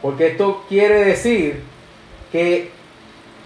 porque 0.00 0.28
esto 0.28 0.64
quiere 0.68 1.06
decir 1.06 1.64
que 2.30 2.70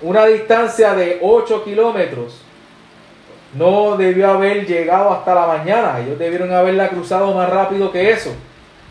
una 0.03 0.27
distancia 0.27 0.95
de 0.95 1.19
8 1.23 1.65
kilómetros 1.65 2.41
no 3.55 3.97
debió 3.97 4.31
haber 4.31 4.67
llegado 4.67 5.11
hasta 5.11 5.35
la 5.35 5.47
mañana. 5.47 5.99
Ellos 6.01 6.19
debieron 6.19 6.53
haberla 6.53 6.89
cruzado 6.89 7.35
más 7.35 7.51
rápido 7.51 7.91
que 7.91 8.11
eso. 8.11 8.31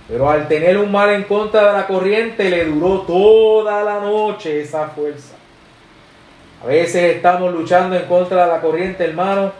Pero 0.07 0.29
al 0.29 0.47
tener 0.47 0.77
un 0.77 0.91
mar 0.91 1.09
en 1.09 1.23
contra 1.23 1.67
de 1.67 1.73
la 1.73 1.87
corriente, 1.87 2.49
le 2.49 2.65
duró 2.65 3.01
toda 3.01 3.83
la 3.83 3.99
noche 3.99 4.61
esa 4.61 4.87
fuerza. 4.87 5.35
A 6.63 6.67
veces 6.67 7.15
estamos 7.15 7.53
luchando 7.53 7.95
en 7.95 8.05
contra 8.05 8.45
de 8.45 8.51
la 8.51 8.59
corriente, 8.59 9.03
hermano. 9.05 9.51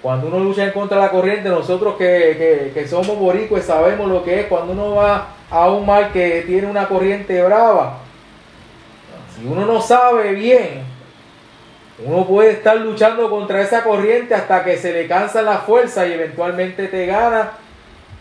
Cuando 0.00 0.26
uno 0.26 0.40
lucha 0.40 0.64
en 0.64 0.72
contra 0.72 0.96
de 0.96 1.04
la 1.04 1.10
corriente, 1.10 1.48
nosotros 1.48 1.94
que, 1.96 2.84
somos 2.88 3.16
boricues 3.18 3.64
sabemos 3.64 4.08
lo 4.08 4.24
que 4.24 4.40
es 4.40 4.46
cuando 4.46 4.72
uno 4.72 4.96
va 4.96 5.28
a 5.48 5.70
un 5.70 5.86
mar 5.86 6.10
que 6.10 6.42
tiene 6.46 6.66
una 6.66 6.88
corriente 6.88 7.40
brava. 7.44 7.98
Si 9.34 9.46
uno 9.46 9.66
no 9.66 9.80
sabe 9.80 10.32
bien, 10.32 10.82
uno 12.04 12.26
puede 12.26 12.52
estar 12.52 12.76
luchando 12.76 13.30
contra 13.30 13.62
esa 13.62 13.82
corriente 13.82 14.34
hasta 14.34 14.64
que 14.64 14.76
se 14.76 14.92
le 14.92 15.06
cansa 15.06 15.42
la 15.42 15.58
fuerza 15.58 16.06
y 16.06 16.12
eventualmente 16.12 16.88
te 16.88 17.06
gana 17.06 17.52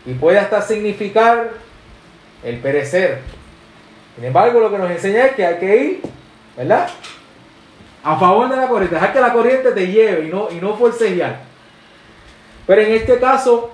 y 0.06 0.14
puede 0.14 0.40
hasta 0.40 0.62
significar 0.62 1.52
el 2.44 2.58
perecer. 2.60 3.20
Sin 4.16 4.26
embargo, 4.26 4.60
lo 4.60 4.72
que 4.72 4.78
nos 4.78 4.92
enseña 4.92 5.26
es 5.26 5.36
que 5.36 5.46
hay 5.46 5.60
que 5.60 5.78
ir, 5.78 6.02
¿verdad? 6.58 6.90
a 8.04 8.18
favor 8.18 8.50
de 8.50 8.56
la 8.56 8.68
corriente, 8.68 8.96
dejar 8.96 9.14
que 9.14 9.20
la 9.20 9.34
corriente 9.34 9.72
te 9.72 9.88
lleve 9.88 10.28
y 10.28 10.30
no, 10.30 10.50
y 10.50 10.56
no 10.56 10.76
forcejear. 10.76 11.42
Pero 12.66 12.82
en 12.82 12.94
este 12.94 13.20
caso, 13.20 13.72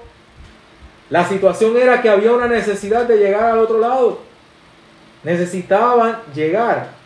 la 1.10 1.26
situación 1.26 1.78
era 1.78 2.02
que 2.02 2.10
había 2.10 2.34
una 2.34 2.48
necesidad 2.48 3.06
de 3.06 3.18
llegar 3.18 3.52
al 3.52 3.60
otro 3.60 3.80
lado. 3.80 4.20
Necesitaban 5.24 6.20
llegar. 6.34 6.97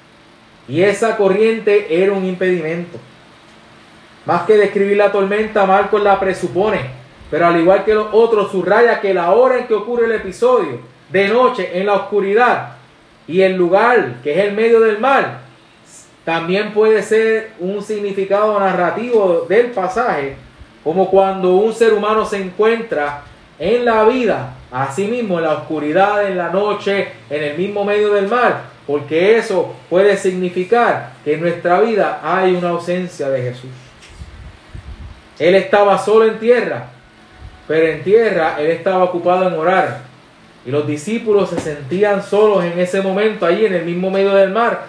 Y 0.68 0.82
esa 0.84 1.18
corriente 1.18 2.04
era 2.04 2.14
un 2.14 2.26
impedimento. 2.26 2.98
Más 4.26 4.44
que 4.44 4.56
describir 4.56 4.98
la 4.98 5.12
tormenta, 5.12 5.66
Marcos 5.66 6.02
la 6.04 6.20
presupone. 6.20 7.02
Pero 7.30 7.48
al 7.48 7.60
igual 7.60 7.84
que 7.84 7.94
los 7.94 8.08
otros, 8.12 8.52
subraya 8.52 9.00
que 9.00 9.14
la 9.14 9.32
hora 9.32 9.60
en 9.60 9.68
que 9.68 9.74
ocurre 9.74 10.06
el 10.06 10.12
episodio, 10.12 10.80
de 11.10 11.28
noche, 11.30 11.80
en 11.80 11.86
la 11.86 11.94
oscuridad, 11.94 12.74
y 13.28 13.42
el 13.42 13.56
lugar, 13.56 14.16
que 14.24 14.32
es 14.32 14.46
el 14.46 14.54
medio 14.54 14.80
del 14.82 15.00
mar, 15.00 15.40
también 16.26 16.74
puede 16.74 17.02
ser 17.02 17.54
un 17.60 17.82
significado 17.82 18.60
narrativo 18.60 19.46
del 19.48 19.68
pasaje, 19.68 20.36
como 20.84 21.10
cuando 21.10 21.56
un 21.56 21.74
ser 21.74 21.94
humano 21.94 22.26
se 22.26 22.38
encuentra 22.38 23.24
en 23.58 23.86
la 23.86 24.04
vida, 24.04 24.56
así 24.72 25.06
mismo 25.06 25.38
en 25.38 25.46
la 25.46 25.54
oscuridad, 25.54 26.28
en 26.28 26.38
la 26.38 26.50
noche, 26.50 27.08
en 27.30 27.44
el 27.44 27.58
mismo 27.58 27.86
medio 27.86 28.14
del 28.14 28.28
mar, 28.28 28.71
porque 28.88 29.38
eso 29.38 29.76
puede 29.90 30.18
significar 30.18 31.14
que 31.24 31.36
en 31.36 31.42
nuestra 31.42 31.80
vida 31.82 32.20
hay 32.24 32.56
una 32.56 32.70
ausencia 32.70 33.30
de 33.30 33.42
Jesús. 33.42 33.70
Él 35.40 35.56
estaba 35.56 35.98
solo 35.98 36.26
en 36.26 36.40
tierra, 36.40 36.88
pero 37.68 37.88
en 37.88 38.04
tierra 38.04 38.58
él 38.60 38.68
estaba 38.72 39.04
ocupado 39.04 39.48
en 39.48 39.54
orar. 39.54 40.02
Y 40.66 40.72
los 40.72 40.86
discípulos 40.86 41.50
se 41.50 41.60
sentían 41.60 42.22
solos 42.22 42.64
en 42.64 42.78
ese 42.80 43.02
momento, 43.02 43.46
ahí 43.46 43.66
en 43.66 43.74
el 43.74 43.86
mismo 43.86 44.12
medio 44.12 44.34
del 44.36 44.52
mar, 44.52 44.86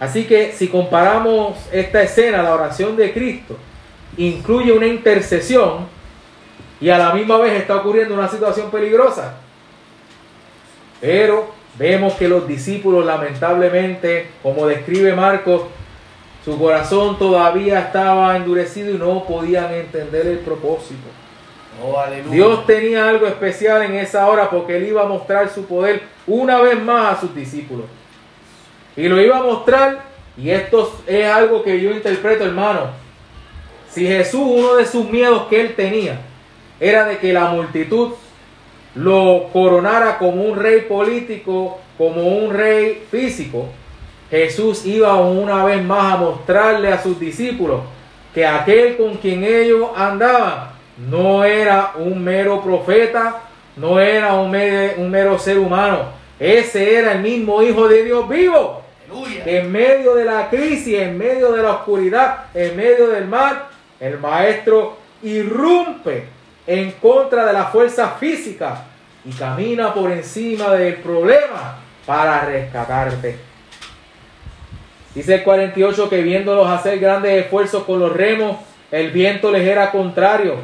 Así 0.00 0.24
que 0.24 0.52
si 0.52 0.68
comparamos 0.68 1.58
esta 1.70 2.02
escena, 2.02 2.42
la 2.42 2.54
oración 2.54 2.96
de 2.96 3.12
Cristo, 3.12 3.58
incluye 4.16 4.72
una 4.72 4.86
intercesión 4.86 5.86
y 6.80 6.88
a 6.88 6.96
la 6.96 7.12
misma 7.12 7.36
vez 7.36 7.60
está 7.60 7.76
ocurriendo 7.76 8.14
una 8.14 8.26
situación 8.26 8.70
peligrosa. 8.70 9.34
Pero 11.02 11.52
vemos 11.78 12.14
que 12.14 12.28
los 12.28 12.46
discípulos 12.46 13.04
lamentablemente, 13.04 14.28
como 14.42 14.66
describe 14.66 15.14
Marcos, 15.14 15.62
su 16.44 16.58
corazón 16.58 17.18
todavía 17.18 17.80
estaba 17.80 18.36
endurecido 18.36 18.94
y 18.94 18.98
no 18.98 19.24
podían 19.24 19.72
entender 19.74 20.26
el 20.26 20.38
propósito. 20.38 21.06
Oh, 21.82 22.02
Dios 22.30 22.66
tenía 22.66 23.08
algo 23.08 23.26
especial 23.26 23.82
en 23.82 23.94
esa 23.94 24.26
hora 24.26 24.50
porque 24.50 24.76
él 24.76 24.88
iba 24.88 25.02
a 25.02 25.06
mostrar 25.06 25.48
su 25.48 25.64
poder 25.64 26.02
una 26.26 26.60
vez 26.60 26.80
más 26.82 27.16
a 27.16 27.20
sus 27.20 27.34
discípulos. 27.34 27.86
Y 28.96 29.08
lo 29.08 29.20
iba 29.20 29.38
a 29.38 29.42
mostrar, 29.42 30.00
y 30.36 30.50
esto 30.50 31.00
es 31.06 31.26
algo 31.26 31.62
que 31.62 31.80
yo 31.80 31.90
interpreto, 31.90 32.44
hermano. 32.44 32.90
Si 33.88 34.06
Jesús, 34.06 34.42
uno 34.44 34.76
de 34.76 34.86
sus 34.86 35.08
miedos 35.08 35.44
que 35.48 35.60
él 35.60 35.74
tenía, 35.74 36.20
era 36.78 37.04
de 37.04 37.18
que 37.18 37.32
la 37.32 37.46
multitud 37.46 38.12
lo 38.94 39.48
coronara 39.52 40.18
como 40.18 40.42
un 40.42 40.58
rey 40.58 40.82
político, 40.82 41.78
como 41.96 42.22
un 42.22 42.52
rey 42.52 43.04
físico, 43.10 43.68
Jesús 44.30 44.86
iba 44.86 45.16
una 45.16 45.64
vez 45.64 45.82
más 45.84 46.14
a 46.14 46.16
mostrarle 46.16 46.92
a 46.92 47.02
sus 47.02 47.18
discípulos 47.18 47.80
que 48.32 48.46
aquel 48.46 48.96
con 48.96 49.16
quien 49.16 49.42
ellos 49.42 49.90
andaban 49.96 50.70
no 51.08 51.44
era 51.44 51.92
un 51.96 52.22
mero 52.22 52.62
profeta, 52.62 53.40
no 53.76 53.98
era 53.98 54.34
un 54.34 54.50
mero, 54.50 54.94
un 54.98 55.10
mero 55.10 55.38
ser 55.38 55.58
humano, 55.58 56.04
ese 56.38 56.96
era 56.96 57.12
el 57.12 57.20
mismo 57.20 57.62
Hijo 57.62 57.88
de 57.88 58.04
Dios 58.04 58.28
vivo. 58.28 58.82
En 59.44 59.72
medio 59.72 60.14
de 60.14 60.24
la 60.24 60.48
crisis, 60.48 60.98
en 60.98 61.18
medio 61.18 61.50
de 61.52 61.62
la 61.62 61.72
oscuridad, 61.72 62.44
en 62.54 62.76
medio 62.76 63.08
del 63.08 63.26
mal, 63.26 63.64
el 63.98 64.18
Maestro 64.18 64.96
irrumpe 65.22 66.24
en 66.66 66.92
contra 66.92 67.46
de 67.46 67.52
la 67.52 67.66
fuerza 67.66 68.10
física 68.10 68.84
y 69.24 69.32
camina 69.32 69.92
por 69.92 70.10
encima 70.10 70.70
del 70.70 70.96
problema 70.96 71.76
para 72.06 72.44
rescatarte. 72.44 73.38
Dice 75.14 75.34
el 75.34 75.42
48 75.42 76.08
que 76.08 76.22
viéndolos 76.22 76.68
hacer 76.68 76.98
grandes 76.98 77.44
esfuerzos 77.44 77.82
con 77.84 77.98
los 77.98 78.12
remos, 78.12 78.58
el 78.90 79.10
viento 79.10 79.50
les 79.50 79.66
era 79.66 79.90
contrario. 79.90 80.56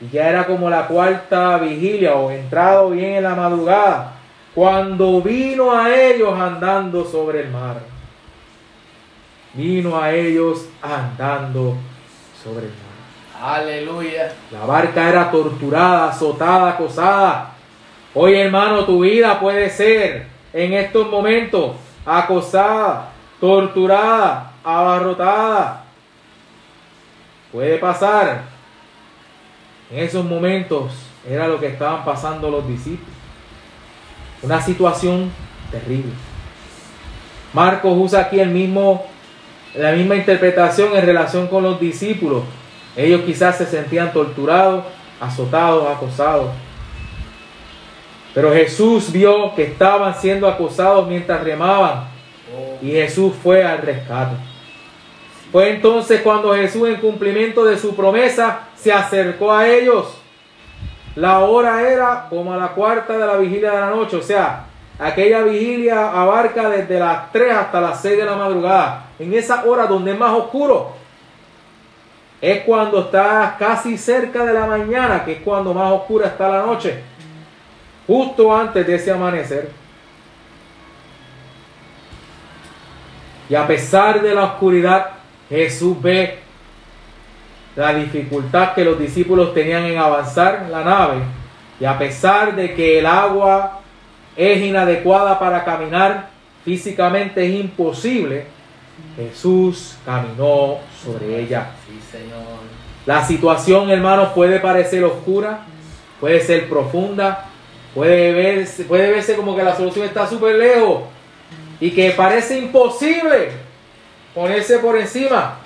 Y 0.00 0.08
ya 0.08 0.28
era 0.28 0.46
como 0.46 0.68
la 0.70 0.86
cuarta 0.86 1.58
vigilia 1.58 2.14
o 2.14 2.30
entrado 2.30 2.90
bien 2.90 3.14
en 3.14 3.22
la 3.22 3.34
madrugada, 3.34 4.14
cuando 4.54 5.20
vino 5.20 5.76
a 5.76 5.94
ellos 5.94 6.38
andando 6.38 7.04
sobre 7.04 7.42
el 7.42 7.50
mar. 7.50 7.80
Vino 9.54 10.00
a 10.00 10.12
ellos 10.12 10.66
andando 10.82 11.76
sobre 12.42 12.66
el 12.66 12.72
mar. 12.72 12.89
Aleluya. 13.40 14.34
La 14.50 14.66
barca 14.66 15.08
era 15.08 15.30
torturada, 15.30 16.10
azotada, 16.10 16.70
acosada. 16.70 17.52
Hoy, 18.12 18.34
hermano, 18.34 18.84
tu 18.84 19.00
vida 19.00 19.40
puede 19.40 19.70
ser 19.70 20.26
en 20.52 20.74
estos 20.74 21.08
momentos 21.08 21.76
acosada, 22.04 23.12
torturada, 23.40 24.52
abarrotada. 24.62 25.84
Puede 27.50 27.78
pasar. 27.78 28.42
En 29.90 30.00
esos 30.00 30.24
momentos 30.24 30.92
era 31.28 31.48
lo 31.48 31.58
que 31.58 31.68
estaban 31.68 32.04
pasando 32.04 32.50
los 32.50 32.68
discípulos. 32.68 33.14
Una 34.42 34.60
situación 34.60 35.30
terrible. 35.70 36.12
Marcos 37.54 37.92
usa 37.96 38.20
aquí 38.20 38.38
el 38.38 38.50
mismo, 38.50 39.06
la 39.74 39.92
misma 39.92 40.16
interpretación 40.16 40.94
en 40.94 41.06
relación 41.06 41.48
con 41.48 41.62
los 41.62 41.80
discípulos. 41.80 42.42
Ellos 42.96 43.22
quizás 43.22 43.58
se 43.58 43.66
sentían 43.66 44.12
torturados, 44.12 44.84
azotados, 45.20 45.86
acosados. 45.88 46.50
Pero 48.34 48.52
Jesús 48.52 49.10
vio 49.10 49.54
que 49.54 49.64
estaban 49.64 50.14
siendo 50.14 50.46
acosados 50.46 51.06
mientras 51.08 51.42
remaban 51.42 52.04
y 52.80 52.90
Jesús 52.90 53.32
fue 53.42 53.64
al 53.64 53.78
rescate. 53.78 54.36
Fue 55.50 55.70
entonces 55.70 56.20
cuando 56.22 56.54
Jesús 56.54 56.88
en 56.88 57.00
cumplimiento 57.00 57.64
de 57.64 57.76
su 57.76 57.94
promesa 57.96 58.68
se 58.76 58.92
acercó 58.92 59.52
a 59.52 59.68
ellos. 59.68 60.16
La 61.16 61.40
hora 61.40 61.90
era 61.90 62.26
como 62.30 62.52
a 62.52 62.56
la 62.56 62.68
cuarta 62.68 63.18
de 63.18 63.26
la 63.26 63.36
vigilia 63.36 63.72
de 63.72 63.80
la 63.80 63.90
noche, 63.90 64.16
o 64.16 64.22
sea, 64.22 64.66
aquella 64.96 65.42
vigilia 65.42 66.08
abarca 66.08 66.68
desde 66.68 67.00
las 67.00 67.32
3 67.32 67.52
hasta 67.52 67.80
las 67.80 68.00
6 68.00 68.16
de 68.16 68.24
la 68.24 68.36
madrugada. 68.36 69.06
En 69.18 69.34
esa 69.34 69.64
hora 69.64 69.86
donde 69.86 70.12
es 70.12 70.18
más 70.18 70.32
oscuro, 70.32 70.92
es 72.40 72.60
cuando 72.64 73.00
está 73.00 73.56
casi 73.58 73.98
cerca 73.98 74.44
de 74.44 74.54
la 74.54 74.66
mañana, 74.66 75.24
que 75.24 75.32
es 75.32 75.42
cuando 75.42 75.74
más 75.74 75.92
oscura 75.92 76.28
está 76.28 76.48
la 76.48 76.62
noche 76.66 77.10
justo 78.10 78.52
antes 78.52 78.84
de 78.84 78.96
ese 78.96 79.12
amanecer. 79.12 79.70
Y 83.48 83.54
a 83.54 83.64
pesar 83.68 84.20
de 84.20 84.34
la 84.34 84.46
oscuridad, 84.46 85.10
Jesús 85.48 86.02
ve 86.02 86.40
la 87.76 87.94
dificultad 87.94 88.74
que 88.74 88.84
los 88.84 88.98
discípulos 88.98 89.54
tenían 89.54 89.84
en 89.84 89.96
avanzar 89.96 90.66
la 90.68 90.82
nave. 90.82 91.18
Y 91.78 91.84
a 91.84 91.96
pesar 91.96 92.56
de 92.56 92.74
que 92.74 92.98
el 92.98 93.06
agua 93.06 93.78
es 94.34 94.60
inadecuada 94.60 95.38
para 95.38 95.64
caminar, 95.64 96.30
físicamente 96.64 97.46
es 97.46 97.60
imposible, 97.60 98.46
Jesús 99.16 99.96
caminó 100.04 100.78
sobre 101.02 101.40
ella. 101.40 101.72
La 103.06 103.24
situación, 103.24 103.90
hermanos, 103.90 104.30
puede 104.34 104.60
parecer 104.60 105.04
oscura, 105.04 105.66
puede 106.20 106.40
ser 106.40 106.68
profunda, 106.68 107.50
Puede 107.94 108.32
verse, 108.32 108.84
puede 108.84 109.10
verse 109.10 109.34
como 109.34 109.56
que 109.56 109.64
la 109.64 109.76
solución 109.76 110.06
está 110.06 110.26
súper 110.26 110.56
lejos 110.56 111.02
y 111.80 111.90
que 111.90 112.10
parece 112.10 112.58
imposible 112.58 113.50
ponerse 114.34 114.78
por 114.78 114.96
encima. 114.96 115.58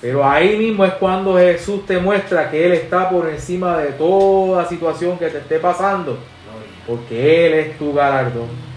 Pero 0.00 0.28
ahí 0.28 0.56
mismo 0.56 0.84
es 0.84 0.94
cuando 0.94 1.36
Jesús 1.38 1.86
te 1.86 1.98
muestra 1.98 2.50
que 2.50 2.66
Él 2.66 2.72
está 2.72 3.10
por 3.10 3.28
encima 3.28 3.78
de 3.78 3.92
toda 3.92 4.68
situación 4.68 5.18
que 5.18 5.28
te 5.28 5.38
esté 5.38 5.58
pasando. 5.58 6.18
Porque 6.86 7.46
Él 7.46 7.54
es 7.54 7.78
tu 7.78 7.92
galardón. 7.92 8.67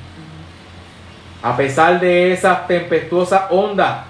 A 1.41 1.57
pesar 1.57 1.99
de 1.99 2.33
esas 2.33 2.67
tempestuosas 2.67 3.43
ondas 3.49 4.05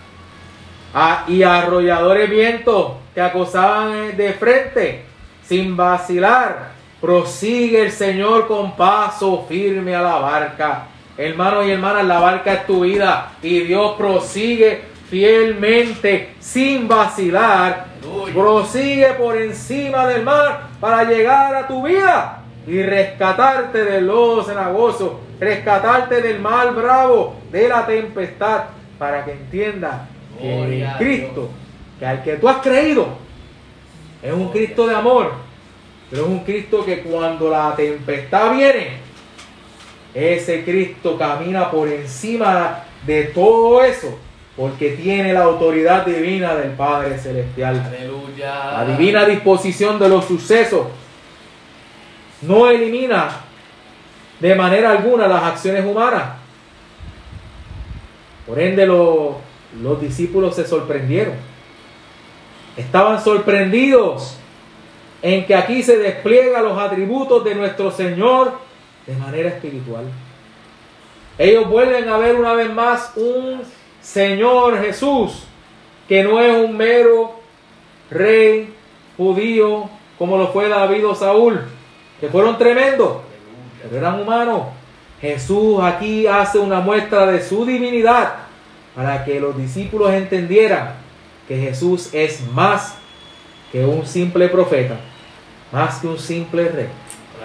y 1.28 1.44
arrolladores 1.44 2.30
vientos 2.30 2.94
que 3.14 3.22
acosaban 3.22 4.16
de 4.18 4.34
frente, 4.34 5.06
sin 5.44 5.78
vacilar, 5.78 6.72
Prosigue 7.02 7.82
el 7.82 7.92
Señor 7.92 8.48
con 8.48 8.76
paso 8.76 9.48
firme 9.50 9.96
a 9.96 10.04
la 10.04 10.20
barca. 10.20 10.84
Hermanos 11.18 11.66
y 11.66 11.72
hermanas, 11.72 12.06
la 12.06 12.20
barca 12.20 12.54
es 12.54 12.68
tu 12.68 12.82
vida 12.82 13.32
y 13.42 13.62
Dios 13.62 13.96
prosigue 13.98 14.84
fielmente, 15.10 16.36
sin 16.40 16.88
vacilar. 16.88 17.88
Prosigue 18.32 19.14
por 19.14 19.36
encima 19.36 20.06
del 20.06 20.22
mar 20.22 20.68
para 20.80 21.04
llegar 21.06 21.56
a 21.56 21.68
tu 21.68 21.88
vida 21.88 22.44
y 22.68 22.84
rescatarte 22.84 23.84
del 23.84 24.06
lodo 24.06 24.44
cenagoso, 24.44 25.22
rescatarte 25.42 26.22
del 26.22 26.40
mal 26.40 26.74
bravo, 26.74 27.36
de 27.52 27.68
la 27.68 27.86
tempestad, 27.86 28.64
para 28.98 29.26
que 29.26 29.34
entiendas 29.34 30.08
que 30.40 30.84
el 30.84 30.88
Cristo, 30.98 31.50
que 32.00 32.06
al 32.06 32.24
que 32.24 32.38
tú 32.38 32.48
has 32.48 32.58
creído, 32.58 33.10
es 34.24 34.32
un 34.32 34.50
Cristo 34.50 34.88
de 34.88 34.96
amor 34.96 35.52
pero 36.12 36.24
es 36.24 36.30
un 36.30 36.40
Cristo 36.40 36.84
que 36.84 37.00
cuando 37.00 37.50
la 37.50 37.74
tempestad 37.74 38.54
viene, 38.54 38.98
ese 40.14 40.66
Cristo 40.66 41.18
camina 41.18 41.72
por 41.72 41.88
encima 41.88 42.84
de 43.08 43.24
todo 43.26 43.82
eso, 43.82 44.20
porque 44.58 44.90
tiene 44.90 45.32
la 45.32 45.44
autoridad 45.44 46.06
divina 46.06 46.54
del 46.54 46.72
Padre 46.72 47.18
Celestial. 47.18 47.82
Aleluya. 47.88 48.74
La 48.74 48.86
divina 48.86 49.24
disposición 49.24 49.98
de 49.98 50.10
los 50.10 50.26
sucesos 50.26 50.88
no 52.42 52.70
elimina 52.70 53.30
de 54.42 54.56
manera 54.56 54.92
alguna 54.92 55.28
las 55.28 55.44
acciones 55.44 55.86
humanas. 55.86 56.34
Por 58.46 58.60
ende, 58.60 58.86
los, 58.86 59.36
los 59.82 60.02
discípulos 60.02 60.56
se 60.56 60.68
sorprendieron. 60.68 61.36
Estaban 62.76 63.24
sorprendidos 63.24 64.38
en 65.22 65.46
que 65.46 65.56
aquí 65.56 65.84
se 65.84 65.98
despliegan 65.98 66.66
los 66.66 66.78
atributos 66.78 67.44
de 67.44 67.54
nuestro 67.54 67.92
Señor 67.92 68.54
de 69.06 69.16
manera 69.16 69.50
espiritual. 69.50 70.06
Ellos 71.38 71.70
vuelven 71.70 72.10
a 72.10 72.18
ver 72.18 72.36
una 72.36 72.54
vez 72.54 72.74
más 72.74 73.14
un 73.16 73.62
Señor 74.02 74.82
Jesús 74.82 75.44
que 76.08 76.24
no 76.24 76.42
es 76.42 76.56
un 76.66 76.76
mero 76.76 77.36
rey 78.10 78.74
judío 79.16 79.90
como 80.18 80.38
lo 80.38 80.50
fue 80.50 80.68
David 80.70 81.08
o 81.08 81.16
Saúl, 81.16 81.62
que 82.20 82.28
fueron 82.28 82.58
tremendos, 82.58 83.18
pero 83.84 83.98
eran 83.98 84.20
humanos. 84.20 84.68
Jesús 85.20 85.80
aquí 85.82 86.26
hace 86.28 86.58
una 86.58 86.80
muestra 86.80 87.26
de 87.28 87.42
su 87.42 87.66
divinidad 87.66 88.34
para 88.96 89.24
que 89.24 89.40
los 89.40 89.56
discípulos 89.58 90.12
entendieran 90.14 90.94
que 91.48 91.58
Jesús 91.58 92.14
es 92.14 92.42
más 92.52 92.96
que 93.72 93.86
un 93.86 94.06
simple 94.06 94.50
profeta 94.50 94.98
más 95.72 96.00
que 96.00 96.08
un 96.08 96.20
simple 96.20 96.68
rey, 96.70 96.88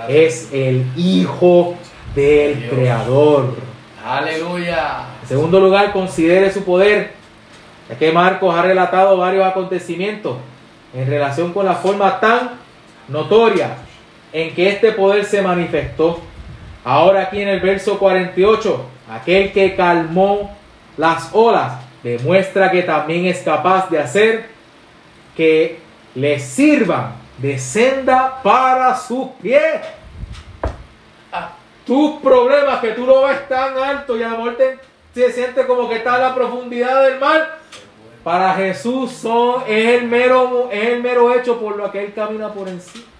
es 0.09 0.53
el 0.53 0.85
Hijo 0.97 1.77
del 2.15 2.69
Creador. 2.69 3.55
Aleluya. 4.05 5.05
En 5.23 5.29
segundo 5.29 5.61
lugar, 5.61 5.93
considere 5.93 6.53
su 6.53 6.65
poder, 6.65 7.13
ya 7.89 7.97
que 7.97 8.13
Marcos 8.13 8.55
ha 8.55 8.63
relatado 8.63 9.17
varios 9.17 9.47
acontecimientos 9.47 10.37
en 10.95 11.07
relación 11.07 11.53
con 11.53 11.67
la 11.67 11.75
forma 11.75 12.19
tan 12.21 12.53
notoria 13.09 13.77
en 14.37 14.55
que 14.55 14.69
este 14.69 14.93
poder 14.93 15.25
se 15.25 15.41
manifestó. 15.41 16.21
Ahora 16.85 17.23
aquí 17.23 17.41
en 17.41 17.49
el 17.49 17.61
verso 17.61 17.99
48, 17.99 18.85
aquel 19.11 19.51
que 19.51 19.75
calmó 19.75 20.55
las 20.99 21.31
olas 21.33 21.81
demuestra 22.03 22.71
que 22.71 22.83
también 22.83 23.25
es 23.25 23.39
capaz 23.39 23.89
de 23.89 23.99
hacer 23.99 24.51
que 25.35 25.79
le 26.15 26.39
sirvan 26.39 27.15
de 27.39 27.59
senda 27.59 28.43
para 28.43 28.95
sus 28.95 29.29
pies. 29.41 29.81
Tus 31.87 32.21
problemas 32.21 32.81
que 32.81 32.91
tú 32.91 33.07
lo 33.07 33.23
ves 33.23 33.49
tan 33.49 33.79
alto 33.79 34.19
y 34.19 34.23
a 34.23 34.29
la 34.29 34.35
muerte 34.35 34.79
se 35.15 35.33
siente 35.33 35.67
como 35.67 35.89
que 35.89 35.97
está 35.97 36.17
en 36.17 36.23
la 36.23 36.35
profundidad 36.35 37.05
del 37.05 37.19
mar. 37.19 37.57
Para 38.23 38.53
Jesús 38.53 39.13
son, 39.13 39.63
es, 39.67 40.01
el 40.03 40.07
mero, 40.07 40.69
es 40.71 40.89
el 40.89 41.03
mero 41.03 41.35
hecho 41.35 41.59
por 41.59 41.79
lo 41.79 41.91
que 41.91 42.05
Él 42.05 42.13
camina 42.13 42.53
por 42.53 42.69
encima. 42.69 43.16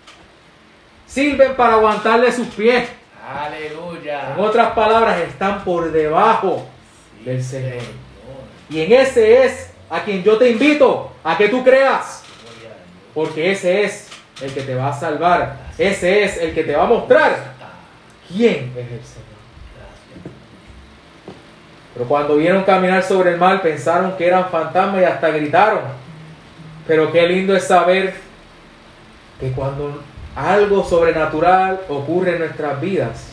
Sirven 1.17 1.57
para 1.57 1.77
aguantarle 1.77 2.31
sus 2.31 2.49
pies. 2.49 2.87
Aleluya. 3.27 4.35
En 4.35 4.45
otras 4.45 4.73
palabras, 4.75 5.19
están 5.21 5.65
por 5.65 5.91
debajo 5.91 6.67
Sí, 7.19 7.25
del 7.25 7.43
Señor. 7.43 7.83
Y 8.69 8.83
en 8.83 8.93
ese 8.93 9.47
es 9.47 9.71
a 9.89 10.03
quien 10.03 10.23
yo 10.23 10.37
te 10.37 10.51
invito 10.51 11.11
a 11.25 11.39
que 11.39 11.49
tú 11.49 11.65
creas. 11.65 12.23
Porque 13.15 13.51
ese 13.51 13.85
es 13.85 14.11
el 14.43 14.53
que 14.53 14.61
te 14.61 14.75
va 14.75 14.91
a 14.91 14.93
salvar. 14.93 15.57
Ese 15.79 16.23
es 16.23 16.37
el 16.37 16.53
que 16.53 16.65
te 16.65 16.77
va 16.77 16.83
a 16.83 16.87
mostrar 16.87 17.55
quién 18.29 18.75
es 18.77 18.93
el 18.93 19.03
Señor. 19.03 19.27
Pero 21.95 22.09
cuando 22.09 22.37
vieron 22.37 22.63
caminar 22.63 23.03
sobre 23.03 23.31
el 23.31 23.39
mar 23.39 23.63
pensaron 23.63 24.19
que 24.19 24.27
eran 24.27 24.51
fantasmas 24.51 25.01
y 25.01 25.05
hasta 25.07 25.31
gritaron. 25.31 25.81
Pero 26.87 27.11
qué 27.11 27.27
lindo 27.27 27.57
es 27.57 27.67
saber 27.67 28.13
que 29.41 29.51
cuando 29.53 30.03
algo 30.37 30.85
sobrenatural 30.85 31.81
ocurre 31.89 32.33
en 32.35 32.41
nuestras 32.41 32.79
vidas, 32.79 33.33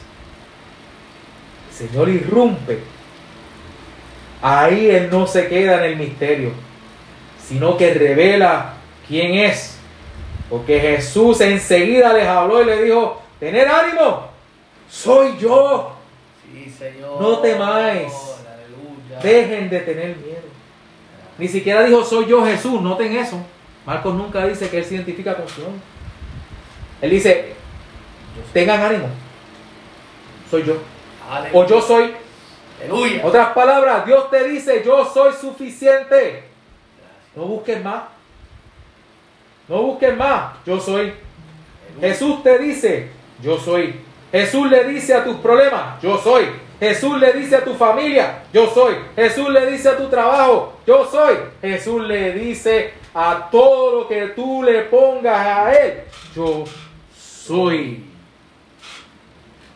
el 1.70 1.88
Señor 1.90 2.08
irrumpe. 2.08 2.80
Ahí 4.42 4.90
Él 4.90 5.10
no 5.12 5.28
se 5.28 5.48
queda 5.48 5.80
en 5.80 5.92
el 5.92 5.98
misterio, 5.98 6.52
sino 7.46 7.76
que 7.78 7.94
revela 7.94 8.76
quién 9.08 9.34
es. 9.34 9.78
Porque 10.50 10.80
Jesús 10.80 11.42
enseguida 11.42 12.14
les 12.14 12.28
habló 12.28 12.62
y 12.62 12.66
le 12.66 12.84
dijo, 12.84 13.22
tener 13.40 13.68
ánimo, 13.68 14.28
soy 14.90 15.38
yo. 15.38 15.96
Sí, 16.46 16.70
Señor. 16.70 17.22
No 17.22 17.40
temáis. 17.40 18.14
Aleluya. 18.46 19.20
Dejen 19.22 19.70
de 19.70 19.80
tener 19.80 20.18
miedo. 20.18 20.54
Ni 21.38 21.48
siquiera 21.48 21.84
dijo 21.84 22.04
soy 22.04 22.28
yo 22.28 22.46
Jesús, 22.46 22.82
noten 22.82 23.16
eso. 23.18 23.38
Marcos 23.86 24.14
nunca 24.14 24.46
dice 24.46 24.70
que 24.70 24.78
él 24.78 24.86
se 24.86 24.96
identifica 24.96 25.36
con 25.36 25.50
su 25.50 25.62
nombre. 25.64 25.93
Él 27.04 27.10
dice, 27.10 27.54
tengan 28.54 28.82
ánimo. 28.82 29.10
Soy 30.50 30.64
yo. 30.64 30.78
Aleluya. 31.30 31.60
O 31.60 31.68
yo 31.68 31.82
soy. 31.82 32.14
Aleluya. 32.80 33.26
Otras 33.26 33.50
palabras, 33.50 34.06
Dios 34.06 34.30
te 34.30 34.48
dice, 34.48 34.82
yo 34.86 35.04
soy 35.04 35.34
suficiente. 35.34 36.46
No 37.36 37.44
busques 37.44 37.84
más. 37.84 38.04
No 39.68 39.82
busques 39.82 40.16
más. 40.16 40.54
Yo 40.66 40.80
soy. 40.80 41.14
Aleluya. 41.98 42.08
Jesús 42.14 42.42
te 42.42 42.58
dice, 42.60 43.10
yo 43.42 43.58
soy. 43.58 44.00
Jesús 44.32 44.70
le 44.70 44.86
dice 44.86 45.14
a 45.14 45.26
tus 45.26 45.36
problemas, 45.36 46.02
yo 46.02 46.18
soy. 46.18 46.46
Jesús 46.80 47.20
le 47.20 47.34
dice 47.34 47.58
a 47.58 47.66
tu 47.66 47.74
familia, 47.74 48.44
yo 48.54 48.70
soy. 48.74 48.96
Jesús 49.18 49.50
le 49.50 49.66
dice 49.66 49.90
a 49.90 49.98
tu 49.98 50.08
trabajo, 50.08 50.80
yo 50.88 51.06
soy. 51.12 51.36
Jesús 51.62 52.02
le 52.02 52.32
dice 52.32 52.94
a 53.14 53.50
todo 53.52 54.00
lo 54.00 54.08
que 54.08 54.28
tú 54.28 54.64
le 54.64 54.84
pongas 54.84 55.46
a 55.46 55.74
Él, 55.74 56.04
yo 56.34 56.64
soy. 57.46 58.04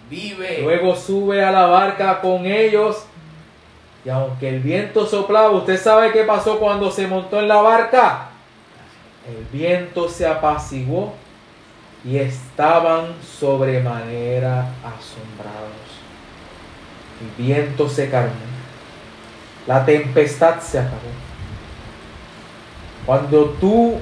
Vive. 0.09 0.61
Luego 0.61 0.95
sube 0.95 1.43
a 1.43 1.51
la 1.51 1.65
barca 1.65 2.21
con 2.21 2.45
ellos. 2.45 3.03
Y 4.05 4.09
aunque 4.09 4.49
el 4.49 4.59
viento 4.61 5.05
soplaba, 5.05 5.51
¿usted 5.51 5.77
sabe 5.77 6.11
qué 6.11 6.23
pasó 6.23 6.59
cuando 6.59 6.89
se 6.89 7.07
montó 7.07 7.39
en 7.39 7.47
la 7.47 7.61
barca? 7.61 8.29
El 9.27 9.45
viento 9.51 10.07
se 10.07 10.25
apaciguó 10.25 11.13
y 12.05 12.17
estaban 12.17 13.15
sobremanera 13.21 14.69
asombrados. 14.81 15.87
El 17.19 17.45
viento 17.45 17.89
se 17.89 18.09
calmó. 18.09 18.31
La 19.65 19.85
tempestad 19.85 20.61
se 20.61 20.79
acabó. 20.79 21.11
Cuando 23.05 23.45
tú 23.59 23.95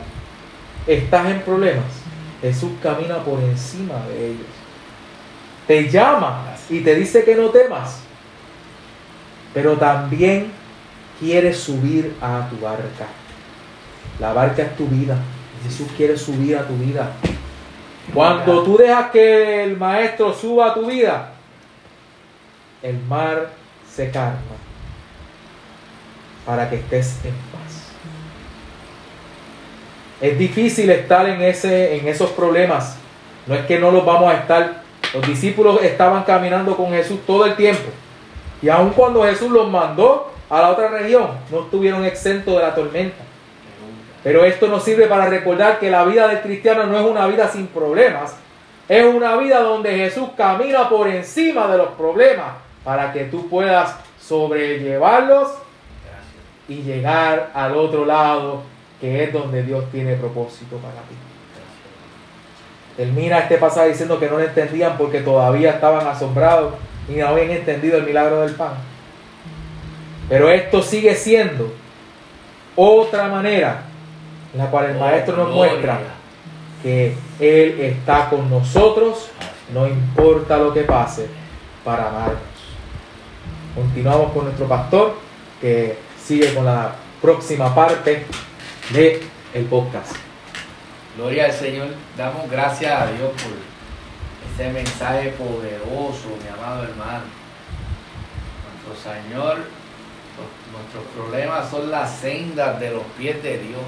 estás 0.86 1.26
en 1.28 1.42
problemas, 1.42 2.05
Jesús 2.46 2.74
camina 2.80 3.24
por 3.24 3.40
encima 3.40 4.06
de 4.08 4.28
ellos. 4.28 4.46
Te 5.66 5.90
llama 5.90 6.54
y 6.70 6.82
te 6.82 6.94
dice 6.94 7.24
que 7.24 7.34
no 7.34 7.50
temas, 7.50 8.02
pero 9.52 9.74
también 9.78 10.52
quiere 11.20 11.52
subir 11.52 12.16
a 12.22 12.48
tu 12.48 12.64
barca. 12.64 13.08
La 14.20 14.32
barca 14.32 14.62
es 14.62 14.76
tu 14.78 14.86
vida. 14.86 15.18
Jesús 15.64 15.88
quiere 15.98 16.16
subir 16.16 16.56
a 16.56 16.68
tu 16.68 16.76
vida. 16.78 17.14
Cuando 18.14 18.62
tú 18.62 18.78
dejas 18.78 19.10
que 19.10 19.64
el 19.64 19.76
maestro 19.76 20.32
suba 20.32 20.68
a 20.68 20.74
tu 20.76 20.86
vida, 20.86 21.34
el 22.84 23.00
mar 23.06 23.50
se 23.92 24.12
calma 24.12 24.38
para 26.46 26.70
que 26.70 26.76
estés 26.76 27.26
en 27.26 27.34
paz. 27.52 27.85
Es 30.22 30.38
difícil 30.38 30.90
estar 30.90 31.28
en, 31.28 31.42
ese, 31.42 31.98
en 31.98 32.08
esos 32.08 32.32
problemas. 32.32 32.98
No 33.46 33.56
es 33.56 33.66
que 33.66 33.80
no 33.80 33.92
los 33.92 34.06
vamos 34.06 34.34
a 34.34 34.38
estar. 34.38 34.82
Los 35.14 35.28
discípulos 35.28 35.82
estaban 35.84 36.24
caminando 36.24 36.76
con 36.76 36.92
Jesús 36.92 37.20
todo 37.26 37.46
el 37.46 37.56
tiempo. 37.56 37.90
Y 38.62 38.70
aun 38.70 38.92
cuando 38.92 39.24
Jesús 39.24 39.52
los 39.52 39.70
mandó 39.70 40.32
a 40.50 40.62
la 40.62 40.70
otra 40.70 40.88
región, 40.88 41.30
no 41.52 41.62
estuvieron 41.62 42.06
exentos 42.06 42.56
de 42.56 42.62
la 42.62 42.74
tormenta. 42.74 43.24
Pero 44.24 44.44
esto 44.44 44.68
nos 44.68 44.84
sirve 44.84 45.06
para 45.06 45.28
recordar 45.28 45.80
que 45.80 45.92
la 45.92 46.04
vida 46.04 46.28
del 46.28 46.42
cristiano 46.42 46.86
no 46.88 46.98
es 46.98 47.06
una 47.06 47.28
vida 47.28 47.48
sin 47.48 47.68
problemas. 47.68 48.36
Es 48.88 49.06
una 49.06 49.36
vida 49.36 49.60
donde 49.62 49.96
Jesús 49.96 50.30
camina 50.36 50.90
por 50.90 51.08
encima 51.08 51.68
de 51.68 51.78
los 51.78 51.90
problemas 51.90 52.54
para 52.84 53.12
que 53.12 53.26
tú 53.26 53.50
puedas 53.50 53.96
sobrellevarlos 54.20 55.50
y 56.68 56.82
llegar 56.82 57.52
al 57.54 57.76
otro 57.76 58.06
lado, 58.06 58.64
que 59.00 59.24
es 59.24 59.34
donde 59.34 59.64
Dios 59.64 59.86
tiene 59.92 60.16
propósito 60.16 60.78
para 60.78 60.94
ti. 60.94 61.16
Termina 62.98 63.40
este 63.40 63.58
pasaje 63.58 63.90
diciendo 63.90 64.20
que 64.20 64.30
no 64.30 64.38
lo 64.38 64.44
entendían 64.44 64.98
porque 64.98 65.20
todavía 65.20 65.72
estaban 65.72 66.08
asombrados 66.08 66.74
y 67.10 67.14
no 67.14 67.28
habían 67.28 67.52
entendido 67.52 67.98
el 67.98 68.06
milagro 68.06 68.42
del 68.42 68.56
pan. 68.56 68.74
Pero 70.30 70.50
esto 70.50 70.82
sigue 70.82 71.14
siendo 71.16 71.74
otra 72.76 73.28
manera 73.28 73.82
en 74.54 74.60
la 74.60 74.72
cual 74.72 74.86
el 74.86 74.98
maestro 74.98 75.36
nos 75.36 75.54
muestra 75.54 76.00
que 76.82 77.14
Él 77.40 77.80
está 77.82 78.30
con 78.30 78.50
nosotros, 78.50 79.30
no 79.74 79.88
importa 79.88 80.58
lo 80.58 80.74
que 80.74 80.82
pase, 80.82 81.28
para 81.84 82.08
amarnos. 82.08 82.40
Continuamos 83.76 84.32
con 84.32 84.46
nuestro 84.46 84.68
pastor 84.68 85.16
que 85.60 85.98
sigue 86.24 86.54
con 86.54 86.66
la 86.66 86.96
próxima 87.22 87.74
parte 87.76 88.26
de 88.92 89.22
el 89.54 89.66
podcast. 89.66 90.16
Gloria 91.18 91.46
al 91.46 91.54
Señor. 91.54 91.88
Damos 92.18 92.50
gracias 92.50 92.92
a 92.92 93.08
Dios 93.08 93.32
por 93.32 93.54
este 94.52 94.72
mensaje 94.72 95.30
poderoso, 95.32 96.30
mi 96.42 96.50
amado 96.50 96.84
hermano. 96.84 97.24
Nuestro 98.86 99.12
Señor, 99.12 99.58
nuestros 100.72 101.04
problemas 101.16 101.70
son 101.70 101.90
las 101.90 102.16
sendas 102.18 102.80
de 102.80 102.92
los 102.92 103.04
pies 103.18 103.42
de 103.42 103.58
Dios. 103.58 103.82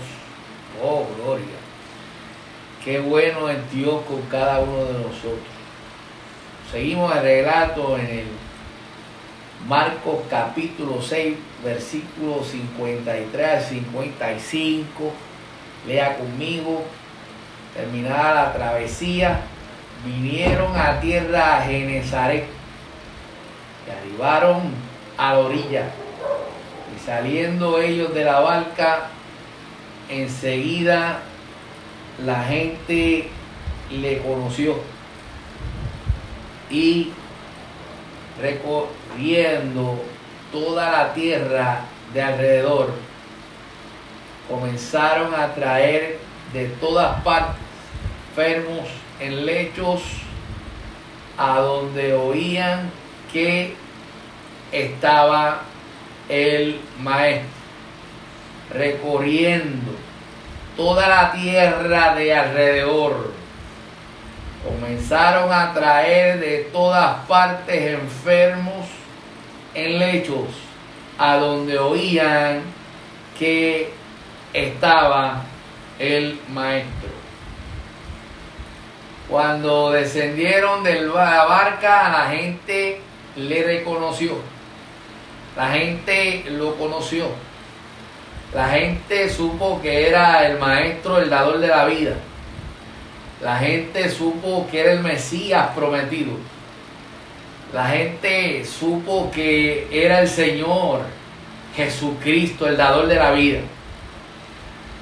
Oh, 0.82 1.06
gloria. 1.22 1.46
Qué 2.84 3.00
bueno 3.00 3.50
es 3.50 3.72
Dios 3.72 4.04
con 4.06 4.22
cada 4.24 4.60
uno 4.60 4.86
de 4.86 4.94
nosotros. 4.94 5.40
Seguimos 6.72 7.16
el 7.16 7.22
relato 7.22 7.98
en 7.98 8.06
el 8.06 8.26
Marcos 9.66 10.20
capítulo 10.30 11.02
6, 11.02 11.36
versículos 11.64 12.48
53 12.48 13.50
al 13.50 13.64
55. 13.64 14.88
Lea 15.88 16.18
conmigo. 16.18 16.84
Terminada 17.74 18.34
la 18.34 18.54
travesía, 18.54 19.42
vinieron 20.06 20.76
a 20.76 21.00
tierra 21.00 21.58
a 21.58 21.62
Genezaret 21.62 22.46
y 23.86 23.92
arribaron 23.92 24.72
a 25.18 25.34
la 25.34 25.40
orilla. 25.40 25.90
Y 26.96 27.06
saliendo 27.06 27.80
ellos 27.80 28.14
de 28.14 28.26
la 28.26 28.40
barca, 28.40 29.10
enseguida 30.10 31.20
la 32.26 32.44
gente 32.46 33.30
le 33.92 34.18
conoció 34.20 34.76
y 36.70 37.12
recorriendo 39.18 40.04
toda 40.52 40.92
la 40.92 41.14
tierra 41.14 41.82
de 42.14 42.22
alrededor, 42.22 42.94
comenzaron 44.48 45.34
a 45.34 45.54
traer 45.54 46.20
de 46.54 46.68
todas 46.80 47.22
partes 47.24 47.62
enfermos 48.30 48.88
en 49.20 49.46
lechos 49.46 50.02
a 51.38 51.60
donde 51.60 52.14
oían 52.14 52.92
que 53.32 53.76
estaba 54.72 55.62
el 56.30 56.80
maestro 57.00 57.58
recorriendo 58.74 59.92
toda 60.76 61.08
la 61.08 61.32
tierra 61.32 62.16
de 62.16 62.34
alrededor. 62.34 63.32
Comenzaron 64.64 65.52
a 65.52 65.74
traer 65.74 66.40
de 66.40 66.70
todas 66.74 67.26
partes 67.28 67.94
enfermos 67.94 68.87
en 69.78 70.00
lechos 70.00 70.48
a 71.20 71.38
donde 71.38 71.78
oían 71.78 72.64
que 73.38 73.92
estaba 74.52 75.44
el 76.00 76.40
maestro. 76.50 77.10
Cuando 79.30 79.92
descendieron 79.92 80.84
de 80.84 81.02
la 81.02 81.46
barca, 81.46 82.10
la 82.10 82.36
gente 82.36 83.02
le 83.36 83.64
reconoció. 83.64 84.38
La 85.56 85.70
gente 85.70 86.46
lo 86.50 86.76
conoció. 86.76 87.28
La 88.54 88.70
gente 88.70 89.30
supo 89.30 89.80
que 89.82 90.08
era 90.08 90.48
el 90.48 90.58
maestro, 90.58 91.20
el 91.20 91.30
dador 91.30 91.60
de 91.60 91.68
la 91.68 91.86
vida. 91.86 92.16
La 93.42 93.58
gente 93.58 94.10
supo 94.10 94.68
que 94.72 94.80
era 94.80 94.94
el 94.94 95.02
Mesías 95.02 95.68
prometido. 95.76 96.32
La 97.74 97.90
gente 97.90 98.64
supo 98.64 99.30
que 99.30 99.88
era 99.92 100.22
el 100.22 100.28
Señor 100.30 101.02
Jesucristo, 101.76 102.66
el 102.66 102.78
dador 102.78 103.08
de 103.08 103.16
la 103.16 103.32
vida. 103.32 103.60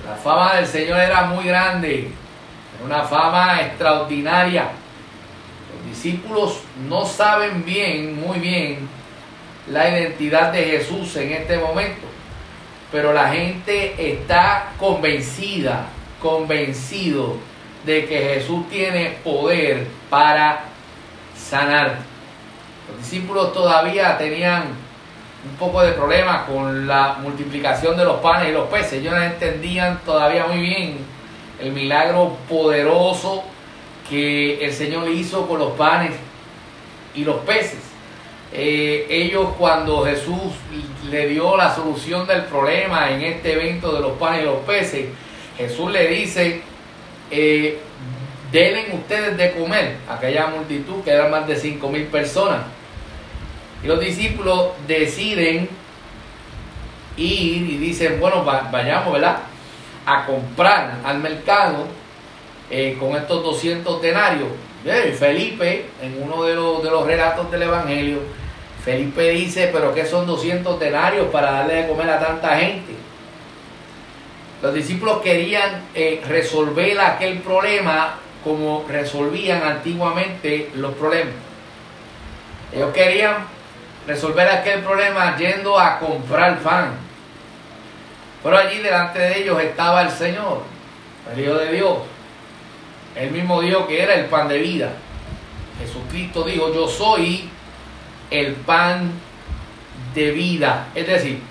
La 0.05 0.15
fama 0.15 0.55
del 0.55 0.65
Señor 0.65 0.99
era 0.99 1.25
muy 1.25 1.45
grande, 1.45 2.09
una 2.83 3.03
fama 3.03 3.61
extraordinaria. 3.61 4.69
Los 5.75 5.89
discípulos 5.89 6.61
no 6.89 7.05
saben 7.05 7.63
bien, 7.63 8.19
muy 8.19 8.39
bien, 8.39 8.89
la 9.69 9.89
identidad 9.89 10.51
de 10.51 10.63
Jesús 10.63 11.15
en 11.17 11.33
este 11.33 11.57
momento, 11.57 12.07
pero 12.91 13.13
la 13.13 13.29
gente 13.29 14.11
está 14.11 14.71
convencida, 14.79 15.85
convencido 16.21 17.37
de 17.85 18.05
que 18.05 18.19
Jesús 18.19 18.67
tiene 18.69 19.17
poder 19.23 19.87
para 20.09 20.61
sanar. 21.35 22.14
Los 22.89 22.97
discípulos 22.99 23.53
todavía 23.53 24.17
tenían 24.17 24.63
un 25.49 25.55
poco 25.57 25.81
de 25.81 25.91
problema 25.93 26.45
con 26.45 26.87
la 26.87 27.17
multiplicación 27.21 27.95
de 27.97 28.05
los 28.05 28.19
panes 28.19 28.49
y 28.49 28.51
los 28.51 28.67
peces. 28.67 28.93
Ellos 28.93 29.13
no 29.13 29.21
entendían 29.21 29.99
todavía 30.05 30.45
muy 30.47 30.59
bien 30.59 30.97
el 31.59 31.71
milagro 31.71 32.37
poderoso 32.49 33.43
que 34.09 34.63
el 34.63 34.73
Señor 34.73 35.09
hizo 35.09 35.47
con 35.47 35.59
los 35.59 35.71
panes 35.73 36.11
y 37.13 37.23
los 37.23 37.37
peces. 37.37 37.79
Eh, 38.51 39.07
ellos 39.09 39.49
cuando 39.57 40.05
Jesús 40.05 40.53
le 41.09 41.27
dio 41.27 41.57
la 41.57 41.73
solución 41.73 42.25
del 42.27 42.43
problema 42.43 43.11
en 43.11 43.21
este 43.21 43.53
evento 43.53 43.91
de 43.93 44.01
los 44.01 44.13
panes 44.13 44.43
y 44.43 44.45
los 44.45 44.59
peces, 44.59 45.07
Jesús 45.57 45.91
le 45.91 46.07
dice, 46.07 46.61
eh, 47.31 47.79
ustedes 48.93 49.37
de 49.37 49.51
comer 49.51 49.97
a 50.07 50.15
aquella 50.15 50.47
multitud 50.47 51.03
que 51.03 51.11
eran 51.11 51.31
más 51.31 51.47
de 51.47 51.55
cinco 51.55 51.89
mil 51.89 52.03
personas. 52.03 52.61
Y 53.85 53.87
los 53.87 53.99
discípulos 53.99 54.69
deciden 54.87 55.69
ir 57.17 57.69
y 57.69 57.77
dicen, 57.77 58.19
bueno, 58.19 58.43
vayamos, 58.43 59.13
¿verdad? 59.13 59.37
A 60.07 60.25
comprar 60.25 60.97
al 61.05 61.19
mercado 61.19 61.85
eh, 62.71 62.97
con 62.99 63.15
estos 63.15 63.43
200 63.43 64.01
denarios. 64.01 64.49
Felipe, 65.19 65.85
en 66.01 66.21
uno 66.21 66.43
de 66.43 66.55
los, 66.55 66.81
de 66.81 66.89
los 66.89 67.05
relatos 67.05 67.51
del 67.51 67.61
Evangelio, 67.61 68.21
Felipe 68.83 69.29
dice, 69.29 69.69
pero 69.71 69.93
¿qué 69.93 70.03
son 70.03 70.25
200 70.25 70.79
denarios 70.79 71.27
para 71.27 71.51
darle 71.51 71.75
de 71.75 71.87
comer 71.87 72.09
a 72.09 72.19
tanta 72.19 72.57
gente? 72.57 72.93
Los 74.63 74.73
discípulos 74.73 75.21
querían 75.21 75.83
eh, 75.93 76.23
resolver 76.27 76.99
aquel 76.99 77.37
problema 77.37 78.15
como 78.43 78.83
resolvían 78.89 79.61
antiguamente 79.61 80.71
los 80.73 80.95
problemas. 80.95 81.35
Ellos 82.73 82.91
querían 82.91 83.54
resolver 84.07 84.47
aquel 84.47 84.81
problema 84.81 85.35
yendo 85.37 85.79
a 85.79 85.99
comprar 85.99 86.59
pan. 86.59 86.91
Pero 88.43 88.57
allí 88.57 88.79
delante 88.79 89.19
de 89.19 89.41
ellos 89.41 89.59
estaba 89.61 90.03
el 90.03 90.11
Señor, 90.11 90.61
el 91.33 91.39
Hijo 91.39 91.55
de 91.55 91.71
Dios, 91.71 91.97
el 93.15 93.31
mismo 93.31 93.61
Dios 93.61 93.85
que 93.87 94.03
era 94.03 94.13
el 94.13 94.25
pan 94.25 94.47
de 94.47 94.59
vida. 94.59 94.89
Jesucristo 95.79 96.43
dijo, 96.43 96.73
yo 96.73 96.87
soy 96.87 97.49
el 98.29 98.53
pan 98.53 99.11
de 100.13 100.31
vida. 100.31 100.87
Es 100.93 101.07
decir, 101.07 101.41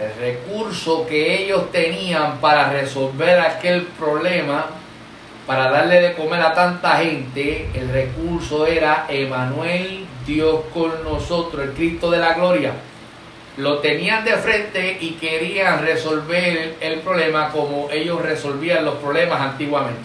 el 0.00 0.20
recurso 0.20 1.06
que 1.06 1.42
ellos 1.42 1.70
tenían 1.72 2.38
para 2.38 2.70
resolver 2.70 3.40
aquel 3.40 3.82
problema, 3.82 4.66
para 5.46 5.70
darle 5.70 6.00
de 6.00 6.14
comer 6.14 6.40
a 6.42 6.54
tanta 6.54 6.96
gente, 6.98 7.70
el 7.74 7.88
recurso 7.88 8.66
era 8.66 9.06
Emanuel, 9.08 10.06
Dios 10.26 10.60
con 10.74 11.04
nosotros, 11.04 11.62
el 11.62 11.72
Cristo 11.72 12.10
de 12.10 12.18
la 12.18 12.34
gloria. 12.34 12.72
Lo 13.56 13.78
tenían 13.78 14.24
de 14.24 14.36
frente 14.36 14.98
y 15.00 15.12
querían 15.12 15.82
resolver 15.82 16.76
el 16.80 16.98
problema 17.00 17.50
como 17.50 17.88
ellos 17.90 18.20
resolvían 18.20 18.84
los 18.84 18.96
problemas 18.96 19.40
antiguamente. 19.40 20.00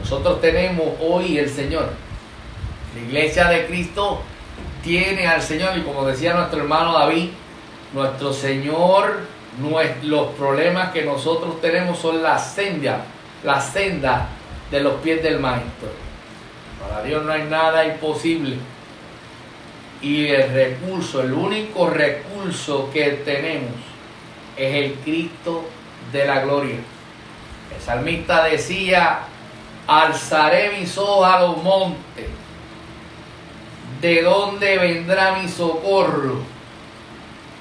Nosotros 0.00 0.40
tenemos 0.40 0.86
hoy 1.00 1.38
el 1.38 1.50
Señor. 1.50 1.90
La 2.94 3.00
iglesia 3.00 3.48
de 3.48 3.66
Cristo 3.66 4.22
tiene 4.82 5.26
al 5.26 5.42
Señor 5.42 5.76
y 5.76 5.82
como 5.82 6.06
decía 6.06 6.34
nuestro 6.34 6.60
hermano 6.60 6.92
David, 6.92 7.30
nuestro 7.92 8.32
Señor, 8.32 9.20
los 10.02 10.26
problemas 10.30 10.92
que 10.92 11.04
nosotros 11.04 11.60
tenemos 11.60 11.98
son 11.98 12.22
la 12.22 12.38
senda, 12.38 13.04
la 13.44 13.60
senda 13.60 14.28
de 14.70 14.80
los 14.80 14.94
pies 14.94 15.22
del 15.22 15.40
Maestro. 15.40 16.11
Para 16.82 17.02
Dios 17.04 17.24
no 17.24 17.32
hay 17.32 17.44
nada 17.44 17.86
imposible. 17.86 18.56
Y 20.00 20.26
el 20.26 20.52
recurso, 20.52 21.22
el 21.22 21.32
único 21.32 21.88
recurso 21.88 22.90
que 22.92 23.22
tenemos 23.24 23.70
es 24.56 24.74
el 24.74 24.94
Cristo 24.94 25.64
de 26.12 26.26
la 26.26 26.40
gloria. 26.40 26.76
El 27.74 27.80
salmista 27.80 28.44
decía, 28.44 29.20
alzaré 29.86 30.72
mis 30.78 30.98
ojos 30.98 31.26
a 31.26 31.40
los 31.42 31.62
montes. 31.62 32.26
¿De 34.00 34.22
dónde 34.22 34.78
vendrá 34.78 35.38
mi 35.40 35.48
socorro? 35.48 36.42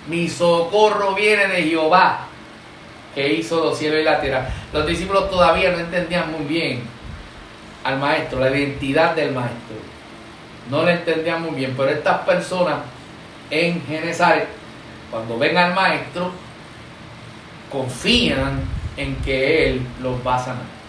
Mi 0.08 0.28
socorro 0.28 1.14
viene 1.14 1.48
de 1.48 1.64
Jehová, 1.64 2.26
que 3.14 3.34
hizo 3.34 3.64
los 3.64 3.78
cielos 3.78 4.02
y 4.02 4.04
la 4.04 4.20
tierra. 4.20 4.50
Los 4.74 4.88
discípulos 4.88 5.30
todavía 5.30 5.72
no 5.72 5.78
entendían 5.78 6.32
muy 6.32 6.46
bien 6.46 6.82
al 7.84 8.00
maestro, 8.00 8.40
la 8.40 8.50
identidad 8.50 9.16
del 9.16 9.32
maestro. 9.34 9.76
No 10.70 10.84
le 10.84 10.94
entendían 10.94 11.42
muy 11.42 11.52
bien, 11.52 11.74
pero 11.76 11.90
estas 11.90 12.20
personas 12.20 12.80
en 13.50 13.84
Genesaret, 13.86 14.48
cuando 15.10 15.38
ven 15.38 15.58
al 15.58 15.74
maestro, 15.74 16.32
confían 17.72 18.62
en 18.98 19.16
que 19.18 19.70
Él 19.70 19.82
los 20.02 20.16
va 20.26 20.36
a 20.36 20.40
sanar. 20.40 20.82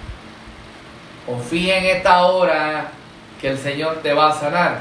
Confía 1.27 1.79
en 1.79 1.97
esta 1.97 2.23
hora 2.23 2.89
que 3.41 3.49
el 3.49 3.59
Señor 3.59 4.01
te 4.03 4.13
va 4.13 4.31
a 4.31 4.33
sanar. 4.33 4.81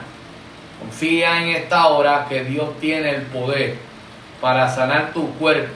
Confía 0.79 1.41
en 1.41 1.49
esta 1.49 1.87
hora 1.87 2.25
que 2.27 2.43
Dios 2.43 2.79
tiene 2.79 3.11
el 3.11 3.21
poder 3.23 3.77
para 4.39 4.67
sanar 4.67 5.13
tu 5.13 5.31
cuerpo, 5.35 5.71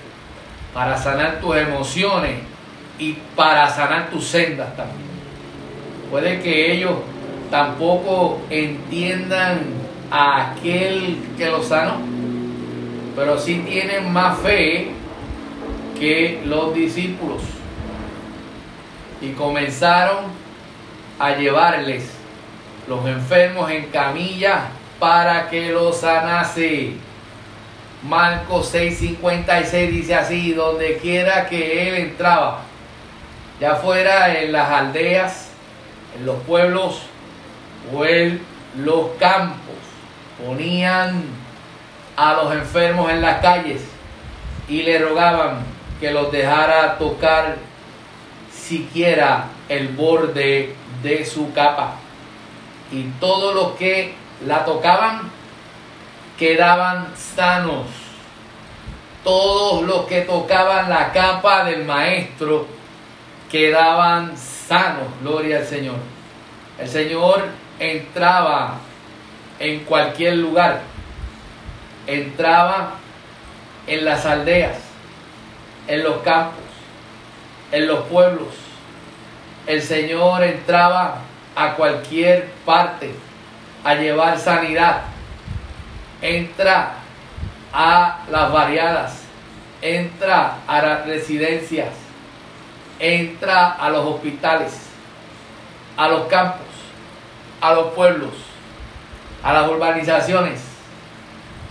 para 0.74 0.98
sanar 0.98 1.40
tus 1.40 1.56
emociones 1.56 2.40
y 2.98 3.14
para 3.36 3.70
sanar 3.70 4.10
tus 4.10 4.26
sendas 4.26 4.76
también. 4.76 5.15
Puede 6.10 6.40
que 6.40 6.74
ellos 6.74 6.94
tampoco 7.50 8.42
entiendan 8.50 9.62
a 10.12 10.52
aquel 10.52 11.18
que 11.38 11.48
lo 11.48 11.64
sanó, 11.64 11.98
pero 13.16 13.38
sí 13.40 13.64
tienen 13.68 14.12
más 14.12 14.40
fe 14.40 14.92
que 16.00 16.42
los 16.46 16.74
discípulos. 16.74 17.42
Y 19.22 19.32
comenzaron 19.32 20.26
a 21.18 21.36
llevarles 21.36 22.12
los 22.88 23.06
enfermos 23.08 23.72
en 23.72 23.86
camilla 23.86 24.68
para 25.00 25.50
que 25.50 25.70
los 25.70 25.98
sanase. 25.98 26.94
Marcos 28.04 28.74
6:56 28.74 29.90
dice 29.90 30.16
así, 30.16 30.54
donde 30.54 30.98
quiera 30.98 31.48
que 31.48 31.88
él 31.88 31.96
entraba, 31.96 32.62
ya 33.60 33.76
fuera 33.76 34.40
en 34.40 34.52
las 34.52 34.70
aldeas, 34.70 35.45
en 36.18 36.26
los 36.26 36.42
pueblos 36.44 37.02
o 37.94 38.06
en 38.06 38.42
los 38.78 39.12
campos, 39.20 39.76
ponían 40.44 41.24
a 42.16 42.34
los 42.34 42.54
enfermos 42.54 43.10
en 43.12 43.22
las 43.22 43.42
calles 43.42 43.82
y 44.68 44.84
le 44.84 45.00
rogaban 45.00 45.60
que 46.00 46.12
los 46.12 46.32
dejara 46.32 46.98
tocar 46.98 47.58
siquiera 48.52 49.46
el 49.70 49.90
borde 49.90 50.76
de 51.04 51.26
su 51.26 51.54
capa. 51.54 51.96
Y 52.92 53.04
todos 53.20 53.54
los 53.56 53.72
que 53.74 54.14
la 54.46 54.66
tocaban 54.66 55.32
quedaban 56.38 57.14
sanos. 57.16 57.88
Todos 59.24 59.84
los 59.84 60.06
que 60.06 60.22
tocaban 60.22 60.90
la 60.90 61.12
capa 61.12 61.64
del 61.64 61.84
maestro 61.86 62.68
quedaban 63.50 64.38
sanos, 64.38 64.55
gloria 65.22 65.58
al 65.58 65.66
Señor. 65.66 65.98
El 66.80 66.88
Señor 66.88 67.46
entraba 67.80 68.80
en 69.60 69.84
cualquier 69.86 70.36
lugar, 70.38 70.82
entraba 72.08 72.96
en 73.88 74.06
las 74.06 74.26
aldeas, 74.26 74.78
en 75.88 76.04
los 76.04 76.18
campos, 76.24 76.64
en 77.72 77.88
los 77.88 78.06
pueblos. 78.06 78.50
El 79.68 79.82
Señor 79.82 80.44
entraba 80.44 81.22
a 81.56 81.74
cualquier 81.76 82.50
parte 82.66 83.12
a 83.84 83.96
llevar 83.96 84.38
sanidad. 84.38 85.02
Entra 86.22 86.94
a 87.72 88.20
las 88.30 88.52
variadas, 88.52 89.22
entra 89.82 90.58
a 90.68 90.82
las 90.82 91.06
residencias, 91.06 91.90
entra 93.00 93.74
a 93.74 93.90
los 93.90 94.06
hospitales, 94.06 94.74
a 95.98 96.08
los 96.08 96.28
campos, 96.28 96.68
a 97.62 97.74
los 97.74 97.94
pueblos, 97.94 98.34
a 99.44 99.54
las 99.54 99.70
urbanizaciones, 99.70 100.62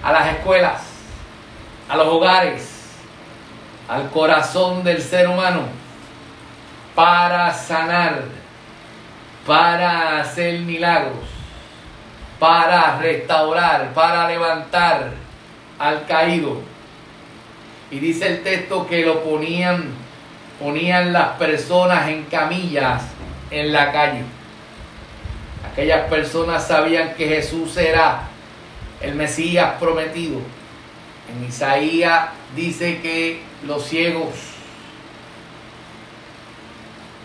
a 0.03 0.13
las 0.13 0.29
escuelas, 0.35 0.83
a 1.89 1.97
los 1.97 2.07
hogares, 2.07 2.71
al 3.89 4.11
corazón 4.11 4.83
del 4.85 5.01
ser 5.03 5.29
humano 5.29 5.63
para 6.95 7.53
sanar, 7.53 8.23
para 9.47 10.21
hacer 10.21 10.61
milagros, 10.61 11.25
para 12.39 12.99
restaurar, 12.99 13.93
para 13.93 14.29
levantar 14.29 15.11
al 15.79 16.07
caído. 16.07 16.61
Y 17.91 17.99
dice 17.99 18.29
el 18.29 18.43
texto 18.43 18.87
que 18.87 19.05
lo 19.05 19.23
ponían, 19.23 19.93
ponían 20.65 21.13
las 21.13 21.37
personas 21.37 22.09
en 22.09 22.25
camillas 22.25 23.03
en 23.51 23.71
la 23.71 23.93
calle. 23.93 24.23
Aquellas 25.71 26.09
personas 26.09 26.67
sabían 26.67 27.13
que 27.17 27.29
Jesús 27.29 27.77
era 27.77 28.23
el 29.03 29.15
Mesías 29.15 29.75
prometido. 29.79 30.39
En 31.29 31.47
Isaías 31.47 32.31
dice 32.57 33.03
que 33.03 33.43
los 33.67 33.85
ciegos 33.85 34.31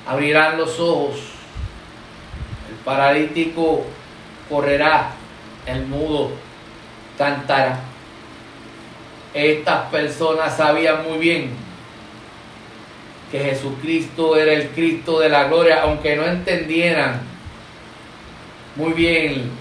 abrirán 0.06 0.58
los 0.58 0.78
ojos, 0.78 1.15
el 2.69 2.75
paralítico 2.84 3.86
correrá, 4.49 5.12
el 5.65 5.86
mudo 5.86 6.32
cantará. 7.17 7.80
Estas 9.34 9.89
personas 9.89 10.58
sabían 10.58 11.06
muy 11.08 11.19
bien 11.19 11.68
que 13.31 13.39
Jesucristo 13.39 14.35
era 14.35 14.53
el 14.53 14.69
Cristo 14.69 15.19
de 15.19 15.29
la 15.29 15.45
gloria, 15.45 15.83
aunque 15.83 16.15
no 16.15 16.25
entendieran 16.25 17.21
muy 18.75 18.93
bien 18.93 19.51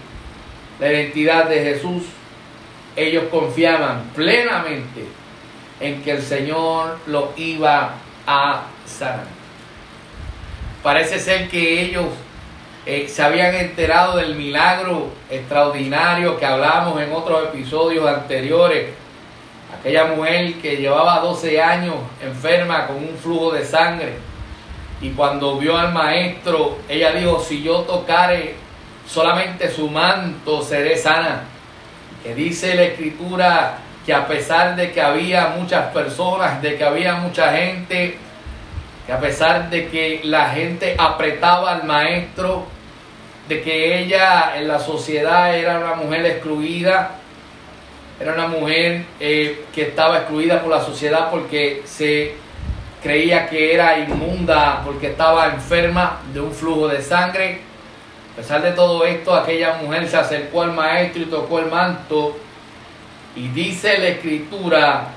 la 0.78 0.92
identidad 0.92 1.48
de 1.48 1.62
Jesús, 1.62 2.04
ellos 2.96 3.24
confiaban 3.30 4.10
plenamente 4.14 5.04
en 5.80 6.02
que 6.02 6.12
el 6.12 6.22
Señor 6.22 6.98
lo 7.06 7.32
iba 7.36 7.94
a 8.26 8.62
sanar. 8.86 9.26
Parece 10.82 11.18
ser 11.18 11.48
que 11.48 11.82
ellos 11.82 12.06
eh, 12.86 13.06
se 13.08 13.22
habían 13.22 13.54
enterado 13.54 14.16
del 14.16 14.34
milagro 14.34 15.10
extraordinario 15.28 16.38
que 16.38 16.46
hablamos 16.46 17.00
en 17.00 17.12
otros 17.12 17.48
episodios 17.52 18.06
anteriores. 18.08 18.90
Aquella 19.76 20.06
mujer 20.06 20.54
que 20.54 20.76
llevaba 20.76 21.20
12 21.20 21.60
años 21.60 21.96
enferma 22.22 22.86
con 22.86 22.96
un 22.96 23.16
flujo 23.20 23.52
de 23.52 23.64
sangre 23.64 24.28
y 25.00 25.10
cuando 25.10 25.56
vio 25.58 25.76
al 25.76 25.92
maestro, 25.92 26.78
ella 26.88 27.12
dijo, 27.12 27.38
si 27.40 27.62
yo 27.62 27.82
tocare 27.82 28.56
solamente 29.06 29.70
su 29.70 29.88
manto, 29.88 30.62
seré 30.62 30.96
sana. 30.96 31.42
Que 32.22 32.34
dice 32.34 32.74
la 32.74 32.82
escritura 32.82 33.78
que 34.04 34.12
a 34.12 34.26
pesar 34.26 34.74
de 34.74 34.90
que 34.90 35.00
había 35.00 35.54
muchas 35.56 35.92
personas, 35.92 36.60
de 36.60 36.76
que 36.76 36.84
había 36.84 37.14
mucha 37.14 37.52
gente, 37.52 38.18
que 39.06 39.12
a 39.12 39.20
pesar 39.20 39.70
de 39.70 39.88
que 39.88 40.20
la 40.24 40.50
gente 40.50 40.96
apretaba 40.98 41.72
al 41.72 41.84
maestro, 41.84 42.66
de 43.48 43.62
que 43.62 44.00
ella 44.00 44.56
en 44.56 44.66
la 44.66 44.80
sociedad 44.80 45.56
era 45.56 45.78
una 45.78 45.94
mujer 45.94 46.26
excluida, 46.26 47.17
era 48.20 48.34
una 48.34 48.48
mujer 48.48 49.04
eh, 49.20 49.64
que 49.72 49.82
estaba 49.82 50.18
excluida 50.18 50.60
por 50.60 50.70
la 50.70 50.84
sociedad 50.84 51.30
porque 51.30 51.82
se 51.84 52.34
creía 53.02 53.48
que 53.48 53.74
era 53.74 53.98
inmunda, 53.98 54.82
porque 54.84 55.08
estaba 55.08 55.46
enferma 55.46 56.20
de 56.32 56.40
un 56.40 56.52
flujo 56.52 56.88
de 56.88 57.00
sangre. 57.00 57.60
A 58.32 58.36
pesar 58.36 58.62
de 58.62 58.72
todo 58.72 59.04
esto, 59.04 59.34
aquella 59.34 59.74
mujer 59.74 60.08
se 60.08 60.16
acercó 60.16 60.62
al 60.62 60.72
maestro 60.72 61.22
y 61.22 61.26
tocó 61.26 61.60
el 61.60 61.66
manto. 61.66 62.36
Y 63.36 63.48
dice 63.48 63.98
la 63.98 64.08
escritura 64.08 65.08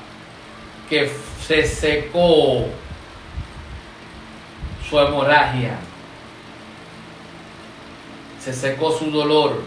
que 0.89 1.09
se 1.47 1.63
secó 1.63 2.67
su 4.87 4.99
hemorragia 4.99 5.79
se 8.43 8.53
secó 8.53 8.91
su 8.91 9.11
dolor, 9.11 9.61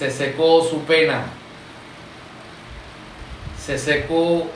se 0.00 0.10
secó 0.10 0.64
su 0.64 0.80
pena, 0.84 1.24
se 3.62 3.76
secó 3.76 4.46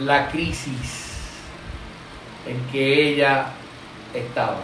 la 0.00 0.26
crisis 0.26 1.04
en 2.44 2.60
que 2.72 3.10
ella 3.10 3.50
estaba. 4.12 4.62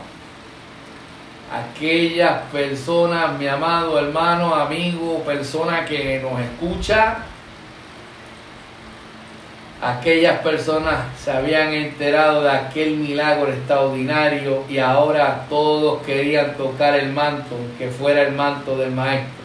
Aquellas 1.52 2.42
personas, 2.50 3.38
mi 3.38 3.46
amado 3.46 4.00
hermano, 4.00 4.52
amigo, 4.52 5.22
persona 5.24 5.84
que 5.84 6.20
nos 6.20 6.40
escucha, 6.40 7.18
aquellas 9.80 10.40
personas 10.40 11.04
se 11.22 11.30
habían 11.30 11.72
enterado 11.72 12.42
de 12.42 12.50
aquel 12.50 12.96
milagro 12.96 13.52
extraordinario 13.52 14.64
y 14.68 14.78
ahora 14.78 15.46
todos 15.48 16.02
querían 16.02 16.56
tocar 16.56 16.96
el 16.96 17.12
manto, 17.12 17.54
que 17.78 17.90
fuera 17.90 18.22
el 18.22 18.32
manto 18.32 18.76
del 18.76 18.90
maestro, 18.90 19.41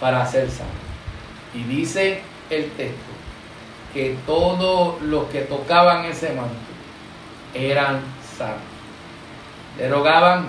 para 0.00 0.22
hacer 0.22 0.50
sano. 0.50 0.70
Y 1.54 1.62
dice 1.64 2.22
el 2.50 2.70
texto 2.72 3.12
que 3.92 4.16
todos 4.26 5.00
los 5.02 5.24
que 5.28 5.40
tocaban 5.42 6.04
ese 6.04 6.32
manto 6.34 6.54
eran 7.54 8.00
sanos. 8.36 8.58
Le 9.78 9.88
rogaban 9.88 10.46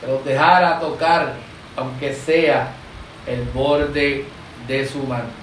que 0.00 0.06
los 0.06 0.24
dejara 0.24 0.78
tocar, 0.78 1.34
aunque 1.76 2.12
sea 2.14 2.72
el 3.26 3.42
borde 3.44 4.26
de 4.66 4.86
su 4.86 4.98
manto 5.04 5.40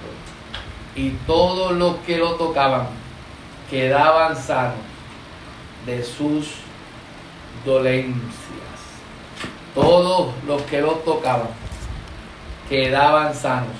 y 0.98 1.10
todos 1.26 1.72
los 1.72 1.96
que 1.98 2.18
lo 2.18 2.34
tocaban 2.34 2.88
quedaban 3.70 4.36
sanos 4.36 4.74
de 5.86 6.02
sus 6.02 6.54
dolencias. 7.64 8.18
Todos 9.74 10.32
los 10.44 10.62
que 10.62 10.80
lo 10.80 10.92
tocaban 10.94 11.48
quedaban 12.68 13.34
sanos 13.34 13.76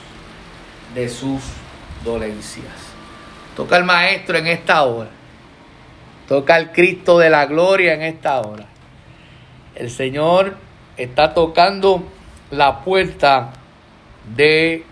de 0.95 1.09
sus 1.09 1.43
dolencias. 2.05 2.73
Toca 3.57 3.77
el 3.77 3.85
Maestro 3.85 4.39
en 4.39 4.47
esta 4.47 4.83
hora. 4.83 5.11
Toca 6.27 6.57
el 6.57 6.73
Cristo 6.73 7.19
de 7.19 7.31
la 7.31 7.47
gloria 7.47 7.95
en 7.95 8.03
esta 8.03 8.41
hora. 8.41 8.67
El 9.75 9.91
Señor 9.91 10.57
está 10.97 11.35
tocando 11.35 12.03
la 12.51 12.81
puerta 12.81 13.51
de 14.35 14.85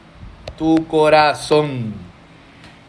tu 0.57 0.87
corazón. 0.87 1.95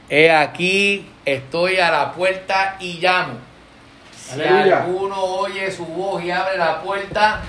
He 0.09 0.31
aquí, 0.31 1.09
estoy 1.25 1.77
a 1.77 1.91
la 1.91 2.13
puerta 2.13 2.77
y 2.79 2.99
llamo. 2.99 3.33
Si 4.11 4.41
alguno 4.41 5.21
oye 5.21 5.71
su 5.71 5.85
voz 5.85 6.23
y 6.23 6.31
abre 6.31 6.57
la 6.57 6.81
puerta, 6.81 7.41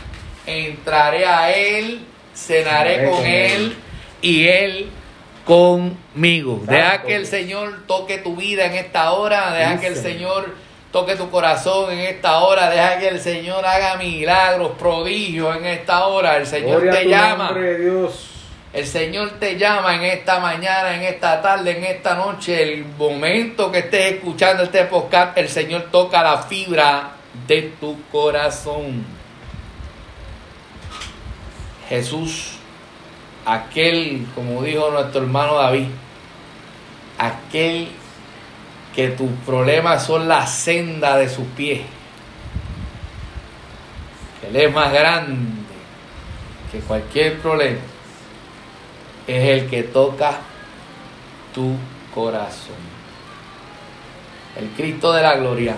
entraré 0.47 1.27
a 1.27 1.51
él, 1.51 2.05
cenaré 2.47 3.11
con 3.11 3.25
él 3.27 3.77
y 4.23 4.47
él 4.47 4.91
conmigo. 5.45 6.61
Deja 6.65 7.03
que 7.03 7.17
el 7.17 7.27
Señor 7.27 7.87
toque 7.87 8.19
tu 8.19 8.37
vida 8.37 8.67
en 8.67 8.75
esta 8.75 9.13
hora, 9.13 9.53
deja 9.53 9.81
que 9.81 9.89
el 9.89 9.97
Señor 9.97 10.55
toque 10.93 11.17
tu 11.17 11.31
corazón 11.31 11.93
en 11.93 12.01
esta 12.01 12.41
hora, 12.41 12.71
deja 12.71 12.99
que 12.99 13.09
el 13.09 13.21
Señor 13.21 13.65
haga 13.65 13.97
milagros, 13.97 14.73
prodigios 14.79 15.57
en 15.57 15.67
esta 15.67 16.07
hora. 16.07 16.37
El 16.37 16.47
Señor 16.47 16.83
te 16.91 17.07
llama. 17.07 17.53
Dios. 17.55 18.31
El 18.73 18.87
Señor 18.87 19.33
te 19.41 19.57
llama 19.57 19.97
en 19.97 20.03
esta 20.05 20.41
mañana, 20.41 20.95
en 20.95 21.03
esta 21.03 21.41
tarde, 21.41 21.77
en 21.79 21.85
esta 21.85 22.15
noche, 22.15 22.63
el 22.63 22.85
momento 22.85 23.73
que 23.73 23.79
estés 23.79 24.15
escuchando 24.15 24.65
este 24.65 24.85
podcast, 24.85 25.37
el 25.39 25.49
Señor 25.49 25.89
toca 25.91 26.23
la 26.23 26.43
fibra 26.43 27.13
de 27.47 27.73
tu 27.81 27.97
corazón. 28.13 29.18
Jesús, 31.89 32.53
aquel, 33.47 34.27
como 34.35 34.63
dijo 34.63 34.91
nuestro 34.91 35.23
hermano 35.23 35.55
David, 35.55 35.89
aquel 37.19 37.89
que 38.95 39.09
tus 39.09 39.31
problemas 39.47 40.05
son 40.05 40.29
la 40.29 40.47
senda 40.47 41.17
de 41.17 41.29
sus 41.29 41.47
pies. 41.57 41.81
Él 44.47 44.57
es 44.57 44.73
más 44.73 44.93
grande 44.93 45.53
que 46.71 46.81
cualquier 46.81 47.39
problema 47.39 47.81
es 49.27 49.63
el 49.63 49.71
que 49.71 49.83
toca 49.85 50.39
tu 51.55 51.75
corazón. 52.15 52.77
El 54.57 54.69
Cristo 54.71 55.13
de 55.13 55.23
la 55.23 55.37
gloria 55.37 55.77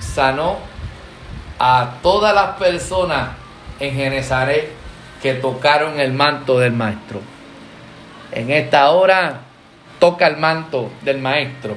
sanó 0.00 0.58
a 1.58 1.94
todas 2.02 2.34
las 2.34 2.56
personas 2.56 3.30
en 3.78 3.94
Genezaret 3.94 4.79
que 5.22 5.34
tocaron 5.34 6.00
el 6.00 6.12
manto 6.12 6.58
del 6.58 6.72
maestro. 6.72 7.20
En 8.32 8.50
esta 8.50 8.90
hora 8.90 9.40
toca 9.98 10.26
el 10.26 10.36
manto 10.36 10.90
del 11.02 11.18
maestro. 11.18 11.76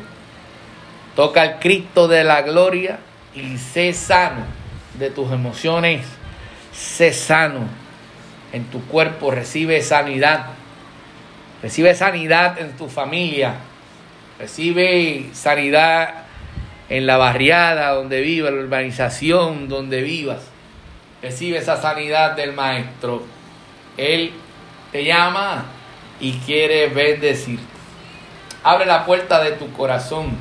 Toca 1.15 1.43
el 1.43 1.59
Cristo 1.59 2.07
de 2.07 2.23
la 2.23 2.41
gloria 2.41 2.99
y 3.35 3.57
sé 3.57 3.93
sano 3.93 4.45
de 4.97 5.09
tus 5.09 5.31
emociones. 5.31 6.05
Sé 6.71 7.13
sano 7.13 7.67
en 8.51 8.65
tu 8.65 8.85
cuerpo. 8.85 9.31
Recibe 9.31 9.81
sanidad. 9.81 10.47
Recibe 11.61 11.93
sanidad 11.95 12.59
en 12.59 12.75
tu 12.77 12.87
familia. 12.87 13.55
Recibe 14.39 15.29
sanidad 15.33 16.23
en 16.89 17.05
la 17.05 17.17
barriada 17.17 17.91
donde 17.91 18.21
vivas, 18.21 18.49
en 18.49 18.57
la 18.57 18.63
urbanización 18.63 19.67
donde 19.67 20.01
vivas. 20.01 20.52
Recibe 21.23 21.57
esa 21.57 21.81
sanidad 21.81 22.35
del 22.35 22.51
Maestro. 22.51 23.23
Él 23.95 24.33
te 24.91 25.05
llama 25.05 25.63
y 26.19 26.33
quiere 26.39 26.87
bendecirte. 26.89 27.63
Abre 28.61 28.85
la 28.85 29.05
puerta 29.05 29.41
de 29.41 29.53
tu 29.53 29.71
corazón. 29.71 30.37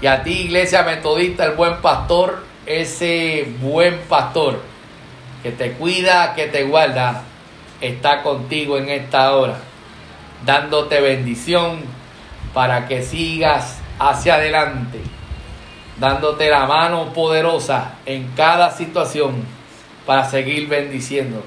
Y 0.00 0.06
a 0.06 0.22
ti, 0.22 0.42
iglesia 0.42 0.84
metodista, 0.84 1.44
el 1.44 1.56
buen 1.56 1.78
pastor, 1.78 2.44
ese 2.66 3.52
buen 3.60 3.98
pastor 4.08 4.62
que 5.42 5.50
te 5.50 5.72
cuida, 5.72 6.36
que 6.36 6.46
te 6.46 6.62
guarda, 6.62 7.24
está 7.80 8.22
contigo 8.22 8.78
en 8.78 8.90
esta 8.90 9.34
hora, 9.34 9.56
dándote 10.46 11.00
bendición 11.00 11.80
para 12.54 12.86
que 12.86 13.02
sigas 13.02 13.78
hacia 13.98 14.36
adelante, 14.36 15.00
dándote 16.00 16.48
la 16.48 16.66
mano 16.66 17.12
poderosa 17.12 17.96
en 18.06 18.28
cada 18.34 18.70
situación 18.70 19.44
para 20.06 20.24
seguir 20.24 20.66
bendiciendo. 20.66 21.44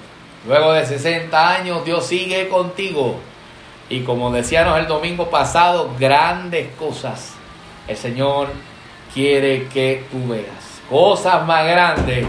Luego 0.47 0.73
de 0.73 0.85
60 0.85 1.49
años, 1.49 1.83
Dios 1.83 2.05
sigue 2.05 2.47
contigo. 2.47 3.19
Y 3.89 4.01
como 4.01 4.31
decíamos 4.31 4.79
el 4.79 4.87
domingo 4.87 5.29
pasado, 5.29 5.91
grandes 5.99 6.69
cosas 6.75 7.33
el 7.87 7.97
Señor 7.97 8.49
quiere 9.13 9.67
que 9.67 10.05
tú 10.11 10.29
veas. 10.29 10.81
Cosas 10.89 11.45
más 11.45 11.65
grandes 11.65 12.25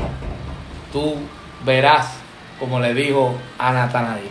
tú 0.93 1.17
verás, 1.65 2.17
como 2.59 2.81
le 2.81 2.95
dijo 2.95 3.35
a 3.59 3.73
Natanael. 3.73 4.31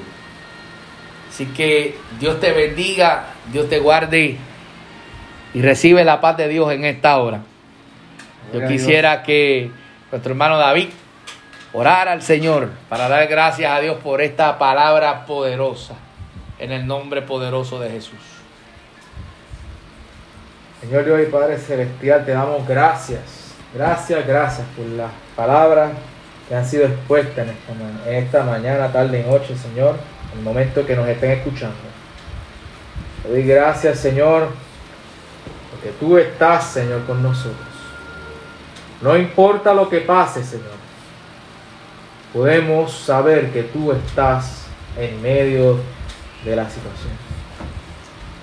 Así 1.29 1.45
que 1.47 1.97
Dios 2.19 2.39
te 2.39 2.51
bendiga, 2.51 3.27
Dios 3.51 3.69
te 3.69 3.79
guarde 3.79 4.37
y 5.53 5.61
recibe 5.61 6.03
la 6.03 6.21
paz 6.21 6.37
de 6.37 6.47
Dios 6.47 6.71
en 6.71 6.85
esta 6.85 7.17
hora. 7.17 7.41
Yo 8.51 8.67
quisiera 8.67 9.23
que 9.23 9.71
nuestro 10.11 10.31
hermano 10.31 10.57
David 10.57 10.89
orara 11.73 12.11
al 12.11 12.21
Señor 12.21 12.69
para 12.89 13.07
dar 13.09 13.27
gracias 13.27 13.71
a 13.71 13.79
Dios 13.79 13.97
por 14.03 14.21
esta 14.21 14.57
palabra 14.57 15.25
poderosa 15.25 15.95
en 16.59 16.71
el 16.71 16.85
nombre 16.85 17.21
poderoso 17.21 17.79
de 17.79 17.89
Jesús. 17.89 18.19
Señor 20.81 21.05
Dios 21.05 21.21
y 21.21 21.31
Padre 21.31 21.57
Celestial, 21.57 22.25
te 22.25 22.31
damos 22.31 22.67
gracias, 22.67 23.55
gracias, 23.73 24.27
gracias 24.27 24.67
por 24.75 24.85
las 24.85 25.11
palabras 25.35 25.91
que 26.47 26.55
han 26.55 26.65
sido 26.65 26.85
expuestas 26.85 27.47
en 27.47 27.53
esta, 27.53 28.09
en 28.09 28.15
esta 28.15 28.43
mañana, 28.43 28.91
tarde 28.91 29.21
y 29.21 29.29
noche, 29.29 29.55
Señor, 29.57 29.95
en 30.33 30.39
el 30.39 30.43
momento 30.43 30.85
que 30.85 30.95
nos 30.95 31.07
estén 31.07 31.31
escuchando. 31.31 31.75
Te 33.23 33.29
doy 33.29 33.43
gracias, 33.43 33.99
Señor, 33.99 34.49
porque 35.71 35.89
tú 35.99 36.17
estás, 36.17 36.65
Señor, 36.65 37.05
con 37.05 37.23
nosotros. 37.23 37.72
No 39.03 39.17
importa 39.17 39.73
lo 39.73 39.89
que 39.89 39.99
pase, 39.99 40.45
Señor, 40.45 40.71
podemos 42.31 42.93
saber 42.93 43.51
que 43.51 43.63
tú 43.63 43.91
estás 43.91 44.63
en 44.97 45.21
medio 45.21 45.77
de 46.45 46.55
la 46.55 46.69
situación. 46.69 47.11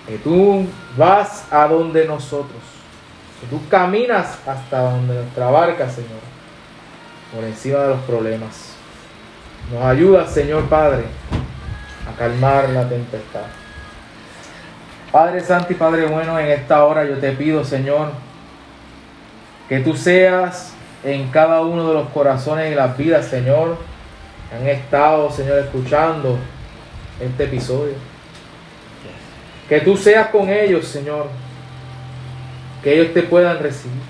Que 0.06 0.18
tú 0.18 0.66
vas 0.98 1.50
a 1.50 1.66
donde 1.66 2.04
nosotros. 2.04 2.60
Que 3.40 3.46
tú 3.46 3.58
caminas 3.70 4.38
hasta 4.46 4.80
donde 4.80 5.14
nuestra 5.14 5.50
barca, 5.50 5.88
Señor. 5.88 6.20
Por 7.34 7.42
encima 7.44 7.78
de 7.78 7.88
los 7.88 8.00
problemas. 8.00 8.74
Nos 9.72 9.82
ayuda, 9.82 10.26
Señor 10.26 10.64
Padre, 10.64 11.04
a 12.06 12.18
calmar 12.18 12.68
la 12.68 12.86
tempestad. 12.86 13.46
Padre 15.10 15.40
Santo 15.40 15.72
y 15.72 15.76
Padre 15.76 16.06
bueno, 16.06 16.38
en 16.38 16.48
esta 16.48 16.84
hora 16.84 17.04
yo 17.04 17.18
te 17.18 17.32
pido, 17.32 17.64
Señor, 17.64 18.10
que 19.70 19.78
tú 19.78 19.94
seas 19.94 20.72
en 21.04 21.28
cada 21.28 21.60
uno 21.60 21.86
de 21.86 21.94
los 21.94 22.08
corazones 22.08 22.72
y 22.72 22.74
las 22.74 22.98
vidas, 22.98 23.26
Señor, 23.26 23.76
que 24.48 24.56
han 24.56 24.66
estado, 24.66 25.30
Señor, 25.30 25.60
escuchando 25.60 26.36
este 27.20 27.44
episodio. 27.44 27.92
Que 29.68 29.80
tú 29.80 29.96
seas 29.96 30.26
con 30.30 30.50
ellos, 30.50 30.88
Señor. 30.88 31.28
Que 32.82 32.94
ellos 32.94 33.14
te 33.14 33.22
puedan 33.22 33.60
recibir. 33.60 34.02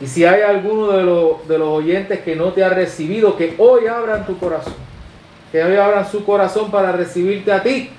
Y 0.00 0.06
si 0.06 0.24
hay 0.24 0.40
alguno 0.40 0.92
de 0.92 1.02
los, 1.02 1.46
de 1.46 1.58
los 1.58 1.68
oyentes 1.68 2.20
que 2.20 2.34
no 2.34 2.54
te 2.54 2.64
ha 2.64 2.70
recibido, 2.70 3.36
que 3.36 3.56
hoy 3.58 3.88
abran 3.88 4.24
tu 4.24 4.38
corazón. 4.38 4.72
Que 5.52 5.62
hoy 5.62 5.76
abran 5.76 6.10
su 6.10 6.24
corazón 6.24 6.70
para 6.70 6.92
recibirte 6.92 7.52
a 7.52 7.62
ti. 7.62 7.90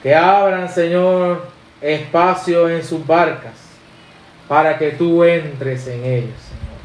Que 0.00 0.14
abran, 0.14 0.68
Señor, 0.68 1.42
espacio 1.80 2.68
en 2.68 2.84
sus 2.84 3.04
barcas 3.04 3.67
para 4.48 4.78
que 4.78 4.92
tú 4.92 5.22
entres 5.22 5.86
en 5.86 6.04
ellos, 6.04 6.34
Señor. 6.40 6.78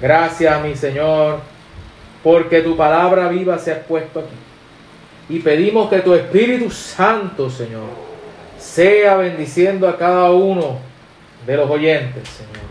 Gracias, 0.00 0.62
mi 0.62 0.74
Señor, 0.74 1.38
porque 2.22 2.60
tu 2.60 2.76
palabra 2.76 3.28
viva 3.28 3.58
se 3.58 3.72
ha 3.72 3.82
puesto 3.82 4.20
aquí. 4.20 4.36
Y 5.28 5.38
pedimos 5.40 5.88
que 5.88 6.00
tu 6.00 6.14
Espíritu 6.14 6.70
Santo, 6.70 7.48
Señor, 7.48 7.88
sea 8.58 9.16
bendiciendo 9.16 9.88
a 9.88 9.96
cada 9.96 10.30
uno 10.32 10.78
de 11.46 11.56
los 11.56 11.70
oyentes, 11.70 12.28
Señor. 12.28 12.68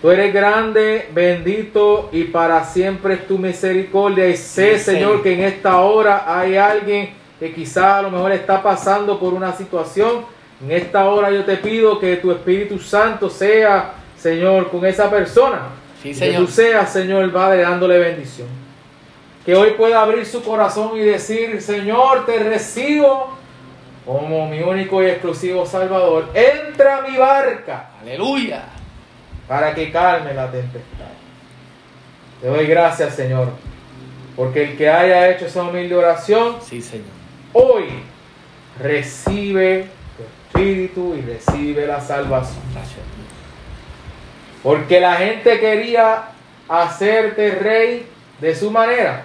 Tú 0.00 0.10
eres 0.10 0.32
grande, 0.32 1.08
bendito 1.12 2.08
y 2.12 2.24
para 2.24 2.64
siempre 2.64 3.14
es 3.14 3.26
tu 3.26 3.36
misericordia. 3.36 4.28
Y 4.28 4.36
sé, 4.36 4.78
Señor, 4.78 5.22
que 5.22 5.34
en 5.34 5.40
esta 5.40 5.80
hora 5.80 6.24
hay 6.26 6.56
alguien 6.56 7.10
que 7.40 7.52
quizá 7.52 7.98
a 7.98 8.02
lo 8.02 8.10
mejor 8.10 8.30
está 8.30 8.62
pasando 8.62 9.18
por 9.18 9.34
una 9.34 9.52
situación. 9.52 10.24
En 10.62 10.70
esta 10.72 11.08
hora 11.08 11.30
yo 11.30 11.44
te 11.44 11.56
pido 11.58 11.98
que 12.00 12.16
tu 12.16 12.32
Espíritu 12.32 12.78
Santo 12.78 13.30
sea, 13.30 13.92
Señor, 14.16 14.70
con 14.70 14.84
esa 14.84 15.08
persona 15.10 15.68
Sí, 16.02 16.10
que 16.10 16.14
Señor. 16.16 16.46
tú 16.46 16.50
seas, 16.50 16.92
Señor, 16.92 17.32
Padre, 17.32 17.62
dándole 17.62 17.98
bendición. 17.98 18.48
Que 19.46 19.54
hoy 19.54 19.70
pueda 19.72 20.02
abrir 20.02 20.26
su 20.26 20.42
corazón 20.42 20.96
y 20.96 21.00
decir, 21.00 21.60
Señor, 21.62 22.26
te 22.26 22.38
recibo 22.40 23.36
como 24.04 24.48
mi 24.48 24.60
único 24.60 25.02
y 25.02 25.06
exclusivo 25.06 25.64
Salvador. 25.66 26.28
Entra 26.34 26.98
a 26.98 27.02
mi 27.02 27.16
barca 27.16 27.90
Aleluya. 28.02 28.64
para 29.46 29.74
que 29.74 29.90
calme 29.92 30.34
la 30.34 30.50
tempestad. 30.50 31.06
Te 32.40 32.46
doy 32.48 32.66
gracias, 32.66 33.14
Señor, 33.14 33.48
porque 34.36 34.64
el 34.64 34.76
que 34.76 34.88
haya 34.88 35.28
hecho 35.30 35.46
esa 35.46 35.62
humilde 35.62 35.94
oración, 35.96 36.56
Sí, 36.62 36.80
Señor. 36.82 37.06
hoy 37.52 37.84
recibe 38.80 39.86
espíritu 40.48 41.14
y 41.14 41.22
recibe 41.22 41.86
la 41.86 42.00
salvación. 42.00 42.62
Porque 44.62 45.00
la 45.00 45.14
gente 45.14 45.60
quería 45.60 46.24
hacerte 46.68 47.50
rey 47.52 48.06
de 48.40 48.54
su 48.54 48.70
manera. 48.70 49.24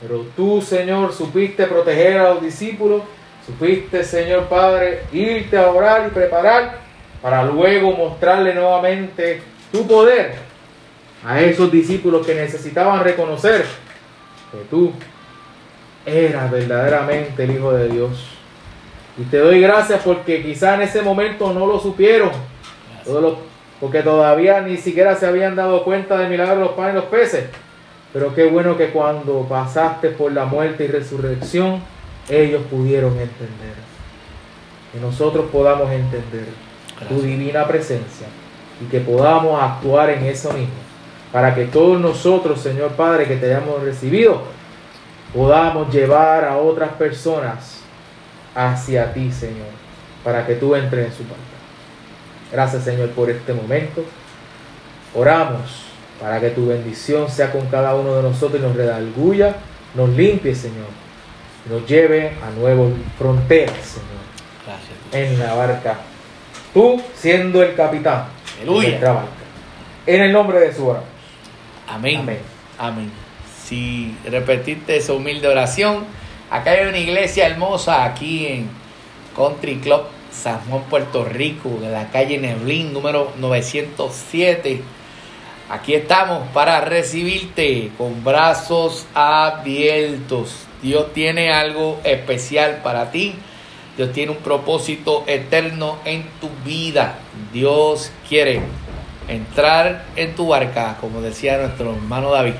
Pero 0.00 0.26
tú, 0.36 0.62
Señor, 0.62 1.12
supiste 1.12 1.66
proteger 1.66 2.18
a 2.18 2.34
los 2.34 2.42
discípulos. 2.42 3.02
Supiste, 3.44 4.04
Señor 4.04 4.44
Padre, 4.44 5.02
irte 5.12 5.58
a 5.58 5.70
orar 5.70 6.06
y 6.06 6.10
preparar 6.10 6.78
para 7.20 7.44
luego 7.44 7.92
mostrarle 7.92 8.54
nuevamente 8.54 9.42
tu 9.72 9.86
poder 9.86 10.34
a 11.26 11.40
esos 11.40 11.70
discípulos 11.70 12.26
que 12.26 12.34
necesitaban 12.34 13.04
reconocer 13.04 13.64
que 14.52 14.58
tú 14.70 14.92
eras 16.06 16.50
verdaderamente 16.50 17.44
el 17.44 17.50
Hijo 17.56 17.72
de 17.72 17.88
Dios. 17.88 18.39
Y 19.18 19.22
te 19.24 19.38
doy 19.38 19.60
gracias 19.60 20.00
porque 20.04 20.42
quizá 20.42 20.74
en 20.76 20.82
ese 20.82 21.02
momento 21.02 21.52
no 21.52 21.66
lo 21.66 21.78
supieron. 21.78 22.30
Todos 23.04 23.22
los- 23.22 23.34
porque 23.80 24.02
todavía 24.02 24.60
ni 24.60 24.76
siquiera 24.76 25.14
se 25.16 25.26
habían 25.26 25.56
dado 25.56 25.84
cuenta 25.84 26.16
del 26.18 26.28
milagro 26.28 26.54
de 26.56 26.60
los 26.60 26.72
panes 26.72 26.92
y 26.92 26.96
los 26.96 27.04
peces. 27.06 27.44
Pero 28.12 28.34
qué 28.34 28.46
bueno 28.46 28.76
que 28.76 28.90
cuando 28.90 29.46
pasaste 29.48 30.10
por 30.10 30.32
la 30.32 30.44
muerte 30.44 30.84
y 30.84 30.88
resurrección, 30.88 31.80
ellos 32.28 32.62
pudieron 32.70 33.12
entender. 33.12 33.74
Que 34.92 35.00
nosotros 35.00 35.46
podamos 35.52 35.90
entender 35.90 36.46
tu 37.08 37.22
divina 37.22 37.66
presencia 37.66 38.26
y 38.82 38.86
que 38.90 39.00
podamos 39.00 39.62
actuar 39.62 40.10
en 40.10 40.24
eso 40.24 40.52
mismo. 40.52 40.74
Para 41.32 41.54
que 41.54 41.66
todos 41.66 42.00
nosotros, 42.00 42.60
Señor 42.60 42.90
Padre, 42.92 43.26
que 43.26 43.36
te 43.36 43.46
hayamos 43.46 43.82
recibido, 43.82 44.42
podamos 45.32 45.92
llevar 45.94 46.44
a 46.44 46.56
otras 46.58 46.90
personas 46.90 47.79
hacia 48.54 49.12
ti, 49.12 49.30
Señor, 49.32 49.68
para 50.24 50.46
que 50.46 50.54
tú 50.54 50.74
entres 50.74 51.06
en 51.06 51.12
su 51.12 51.22
parte. 51.24 51.42
Gracias, 52.52 52.84
Señor, 52.84 53.10
por 53.10 53.30
este 53.30 53.52
momento. 53.52 54.04
Oramos 55.14 55.84
para 56.20 56.40
que 56.40 56.50
tu 56.50 56.66
bendición 56.66 57.28
sea 57.30 57.50
con 57.50 57.66
cada 57.66 57.94
uno 57.94 58.14
de 58.16 58.22
nosotros 58.22 58.60
y 58.60 58.64
nos 58.64 58.76
redalguya, 58.76 59.56
nos 59.94 60.10
limpie, 60.10 60.54
Señor, 60.54 60.86
nos 61.68 61.86
lleve 61.88 62.32
a 62.46 62.50
nuevas 62.58 62.92
fronteras, 63.18 63.76
Señor, 63.82 64.08
Gracias. 64.66 65.32
en 65.32 65.38
la 65.38 65.54
barca. 65.54 65.98
Tú 66.74 67.00
siendo 67.14 67.62
el 67.62 67.74
capitán 67.74 68.26
Aleluya. 68.58 68.80
de 68.82 68.88
nuestra 68.90 69.12
barca. 69.12 69.30
En 70.06 70.22
el 70.22 70.32
nombre 70.32 70.60
de 70.60 70.72
su 70.74 70.86
oramos. 70.86 71.08
Amén. 71.88 72.20
Amén. 72.20 72.38
Amén. 72.78 73.10
Si 73.64 74.16
repetiste 74.24 74.96
esa 74.96 75.12
humilde 75.12 75.48
oración, 75.48 76.04
acá 76.50 76.72
hay 76.72 76.86
una 76.86 76.98
iglesia 76.98 77.46
hermosa 77.46 78.04
aquí 78.04 78.46
en 78.46 78.68
Country 79.36 79.76
Club 79.76 80.02
San 80.32 80.60
Juan, 80.68 80.82
Puerto 80.84 81.24
Rico, 81.24 81.70
de 81.80 81.90
la 81.90 82.10
calle 82.10 82.38
Neblín, 82.38 82.92
número 82.92 83.32
907. 83.38 84.80
Aquí 85.68 85.94
estamos 85.94 86.48
para 86.48 86.80
recibirte 86.80 87.90
con 87.98 88.24
brazos 88.24 89.06
abiertos. 89.14 90.66
Dios 90.82 91.12
tiene 91.12 91.52
algo 91.52 92.00
especial 92.04 92.80
para 92.82 93.10
ti. 93.10 93.34
Dios 93.96 94.12
tiene 94.12 94.32
un 94.32 94.38
propósito 94.38 95.24
eterno 95.26 95.98
en 96.04 96.24
tu 96.40 96.48
vida. 96.64 97.18
Dios 97.52 98.10
quiere 98.28 98.62
entrar 99.28 100.04
en 100.16 100.34
tu 100.34 100.48
barca, 100.48 100.96
como 101.00 101.20
decía 101.20 101.58
nuestro 101.58 101.92
hermano 101.92 102.30
David, 102.30 102.54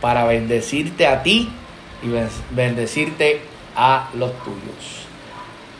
para 0.00 0.24
bendecirte 0.24 1.06
a 1.06 1.22
ti 1.22 1.50
y 2.02 2.08
ben- 2.08 2.28
bendecirte 2.50 3.40
a 3.76 4.10
los 4.14 4.32
tuyos. 4.44 5.06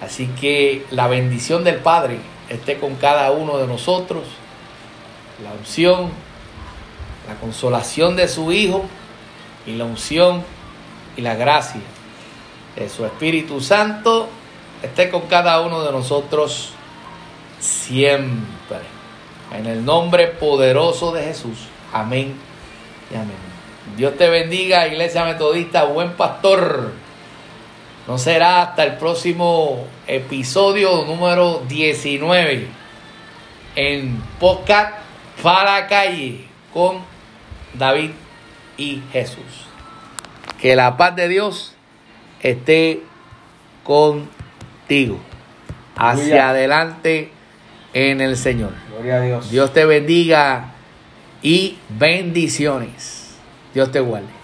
Así 0.00 0.26
que 0.40 0.86
la 0.90 1.08
bendición 1.08 1.64
del 1.64 1.76
Padre 1.76 2.18
esté 2.48 2.78
con 2.78 2.94
cada 2.96 3.30
uno 3.32 3.58
de 3.58 3.66
nosotros, 3.66 4.24
la 5.42 5.52
unción, 5.52 6.10
la 7.28 7.34
consolación 7.34 8.16
de 8.16 8.28
su 8.28 8.52
Hijo 8.52 8.84
y 9.66 9.72
la 9.72 9.84
unción 9.84 10.42
y 11.16 11.22
la 11.22 11.34
gracia 11.34 11.80
de 12.76 12.88
su 12.88 13.04
Espíritu 13.04 13.60
Santo 13.60 14.28
esté 14.82 15.10
con 15.10 15.22
cada 15.22 15.60
uno 15.60 15.82
de 15.82 15.90
nosotros 15.92 16.72
siempre. 17.58 18.78
En 19.52 19.66
el 19.66 19.84
nombre 19.84 20.28
poderoso 20.28 21.10
de 21.12 21.24
Jesús. 21.24 21.58
Amén 21.92 22.34
y 23.10 23.14
amén. 23.16 23.47
Dios 23.96 24.16
te 24.16 24.28
bendiga, 24.28 24.86
Iglesia 24.86 25.24
Metodista, 25.24 25.84
buen 25.84 26.12
pastor. 26.12 26.92
No 28.06 28.18
será 28.18 28.62
hasta 28.62 28.84
el 28.84 28.96
próximo 28.96 29.86
episodio 30.06 31.04
número 31.04 31.62
19 31.68 32.68
en 33.76 34.22
podcast 34.40 34.94
para 35.42 35.80
la 35.80 35.86
calle 35.86 36.44
con 36.72 36.98
David 37.74 38.10
y 38.76 39.02
Jesús. 39.12 39.66
Que 40.60 40.74
la 40.74 40.96
paz 40.96 41.16
de 41.16 41.28
Dios 41.28 41.74
esté 42.40 43.02
contigo. 43.84 45.18
Hacia 45.96 46.50
adelante 46.50 47.30
en 47.92 48.20
el 48.20 48.36
Señor. 48.36 48.72
Gloria 48.90 49.16
a 49.16 49.20
Dios. 49.20 49.50
Dios 49.50 49.72
te 49.72 49.84
bendiga 49.84 50.72
y 51.42 51.78
bendiciones. 51.88 53.17
Dios 53.78 53.92
te 53.92 54.00
guarde. 54.00 54.37